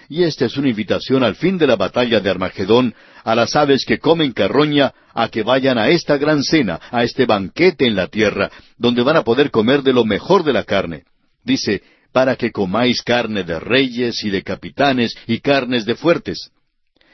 [0.08, 2.94] Y esta es una invitación al fin de la batalla de Armagedón
[3.24, 7.26] a las aves que comen carroña a que vayan a esta gran cena, a este
[7.26, 11.04] banquete en la tierra, donde van a poder comer de lo mejor de la carne.
[11.44, 11.82] Dice,
[12.12, 16.50] para que comáis carne de reyes y de capitanes y carnes de fuertes.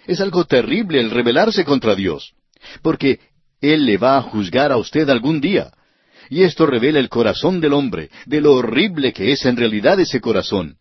[0.06, 2.32] Es algo terrible el rebelarse contra Dios.
[2.82, 3.20] porque
[3.60, 5.70] Él le va a juzgar a usted algún día.
[6.28, 10.20] Y esto revela el corazón del hombre, de lo horrible que es en realidad ese
[10.20, 10.76] corazón.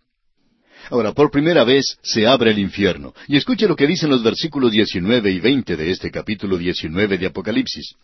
[0.89, 3.13] Ahora, por primera vez se abre el infierno.
[3.27, 7.25] Y escuche lo que dicen los versículos 19 y 20 de este capítulo 19 de
[7.25, 7.95] Apocalipsis.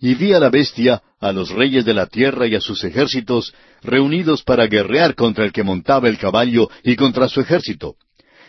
[0.00, 3.54] Y vi a la bestia, a los reyes de la tierra y a sus ejércitos,
[3.82, 7.94] reunidos para guerrear contra el que montaba el caballo y contra su ejército.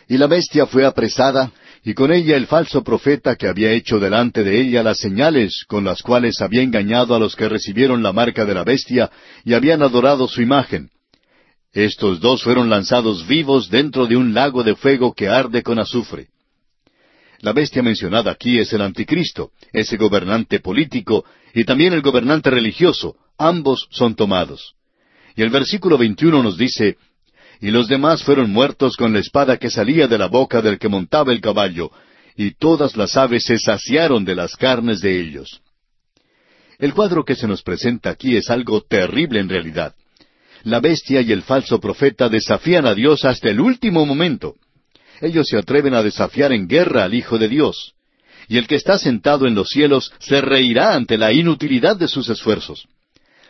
[0.08, 1.52] Y la bestia fue apresada,
[1.84, 5.84] y con ella el falso profeta que había hecho delante de ella las señales con
[5.84, 9.10] las cuales había engañado a los que recibieron la marca de la bestia
[9.44, 10.90] y habían adorado su imagen.
[11.74, 16.28] Estos dos fueron lanzados vivos dentro de un lago de fuego que arde con azufre.
[17.40, 23.16] La bestia mencionada aquí es el anticristo, ese gobernante político y también el gobernante religioso,
[23.36, 24.74] ambos son tomados.
[25.34, 26.96] Y el versículo 21 nos dice,
[27.60, 30.88] Y los demás fueron muertos con la espada que salía de la boca del que
[30.88, 31.90] montaba el caballo,
[32.36, 35.60] y todas las aves se saciaron de las carnes de ellos.
[36.78, 39.96] El cuadro que se nos presenta aquí es algo terrible en realidad
[40.64, 44.54] la bestia y el falso profeta desafían a Dios hasta el último momento.
[45.20, 47.92] Ellos se atreven a desafiar en guerra al Hijo de Dios.
[48.48, 52.28] Y el que está sentado en los cielos se reirá ante la inutilidad de sus
[52.28, 52.86] esfuerzos.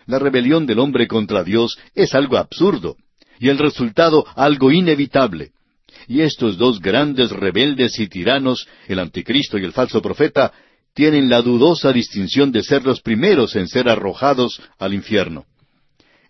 [0.06, 2.96] La rebelión del hombre contra Dios es algo absurdo,
[3.40, 5.52] y el resultado algo inevitable.
[6.06, 10.52] Y estos dos grandes rebeldes y tiranos, el anticristo y el falso profeta,
[10.94, 15.46] tienen la dudosa distinción de ser los primeros en ser arrojados al infierno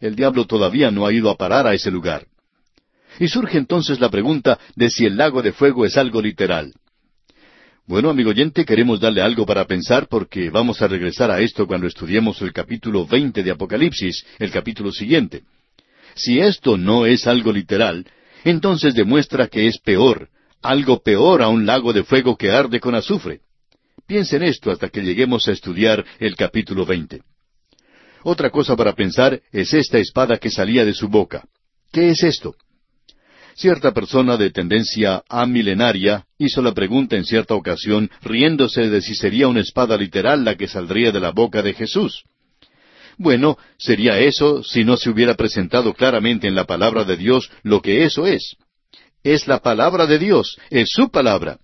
[0.04, 2.26] el diablo todavía no ha ido a parar a ese lugar.
[3.18, 6.74] Y surge entonces la pregunta de si el lago de fuego es algo literal.
[7.86, 11.86] Bueno, amigo oyente, queremos darle algo para pensar porque vamos a regresar a esto cuando
[11.86, 15.44] estudiemos el capítulo veinte de Apocalipsis, el capítulo siguiente.
[16.14, 18.06] Si esto no es algo literal,
[18.44, 20.28] entonces demuestra que es peor,
[20.60, 23.40] algo peor a un lago de fuego que arde con azufre.
[24.06, 27.22] Piensen esto hasta que lleguemos a estudiar el capítulo veinte.
[28.24, 31.44] Otra cosa para pensar es esta espada que salía de su boca.
[31.92, 32.56] ¿Qué es esto?
[33.54, 39.46] Cierta persona de tendencia amilenaria hizo la pregunta en cierta ocasión, riéndose de si sería
[39.46, 42.24] una espada literal la que saldría de la boca de Jesús.
[43.18, 47.82] Bueno, sería eso si no se hubiera presentado claramente en la palabra de Dios lo
[47.82, 48.56] que eso es.
[49.22, 51.58] Es la palabra de Dios, es su palabra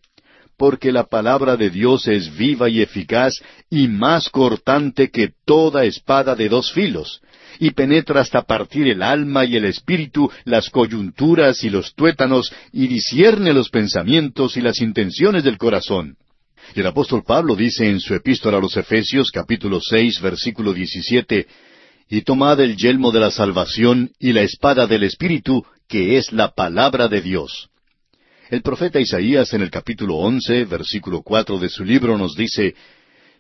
[0.61, 3.33] porque la palabra de Dios es viva y eficaz
[3.71, 7.23] y más cortante que toda espada de dos filos,
[7.59, 12.89] y penetra hasta partir el alma y el espíritu, las coyunturas y los tuétanos, y
[12.89, 16.19] discierne los pensamientos y las intenciones del corazón.
[16.75, 21.47] Y el apóstol Pablo dice en su epístola a los Efesios capítulo seis versículo diecisiete,
[22.11, 26.51] y tomad el yelmo de la salvación y la espada del espíritu, que es la
[26.51, 27.71] palabra de Dios.
[28.51, 32.75] El profeta Isaías en el capítulo once, versículo cuatro de su libro nos dice,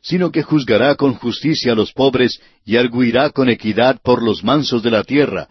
[0.01, 4.85] sino que juzgará con justicia a los pobres y arguirá con equidad por los mansos
[4.85, 5.49] de la tierra,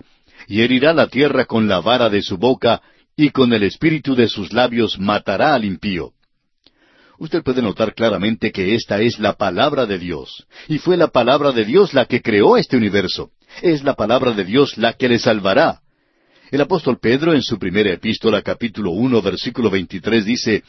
[0.47, 2.81] y herirá la tierra con la vara de su boca,
[3.17, 6.13] y con el espíritu de sus labios matará al impío.
[7.17, 11.51] Usted puede notar claramente que esta es la palabra de Dios, y fue la palabra
[11.51, 13.31] de Dios la que creó este universo.
[13.61, 15.81] Es la palabra de Dios la que le salvará.
[16.51, 20.63] El apóstol Pedro en su primera epístola capítulo uno versículo veintitrés dice,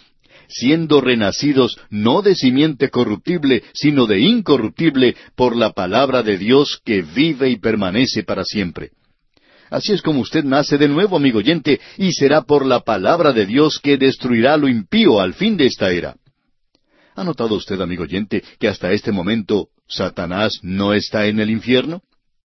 [0.46, 7.00] siendo renacidos no de simiente corruptible, sino de incorruptible, por la palabra de Dios que
[7.00, 8.90] vive y permanece para siempre.
[9.70, 13.46] Así es como usted nace de nuevo, amigo oyente, y será por la palabra de
[13.46, 16.16] Dios que destruirá lo impío al fin de esta era.
[17.14, 22.02] ¿Ha notado usted, amigo oyente, que hasta este momento Satanás no está en el infierno?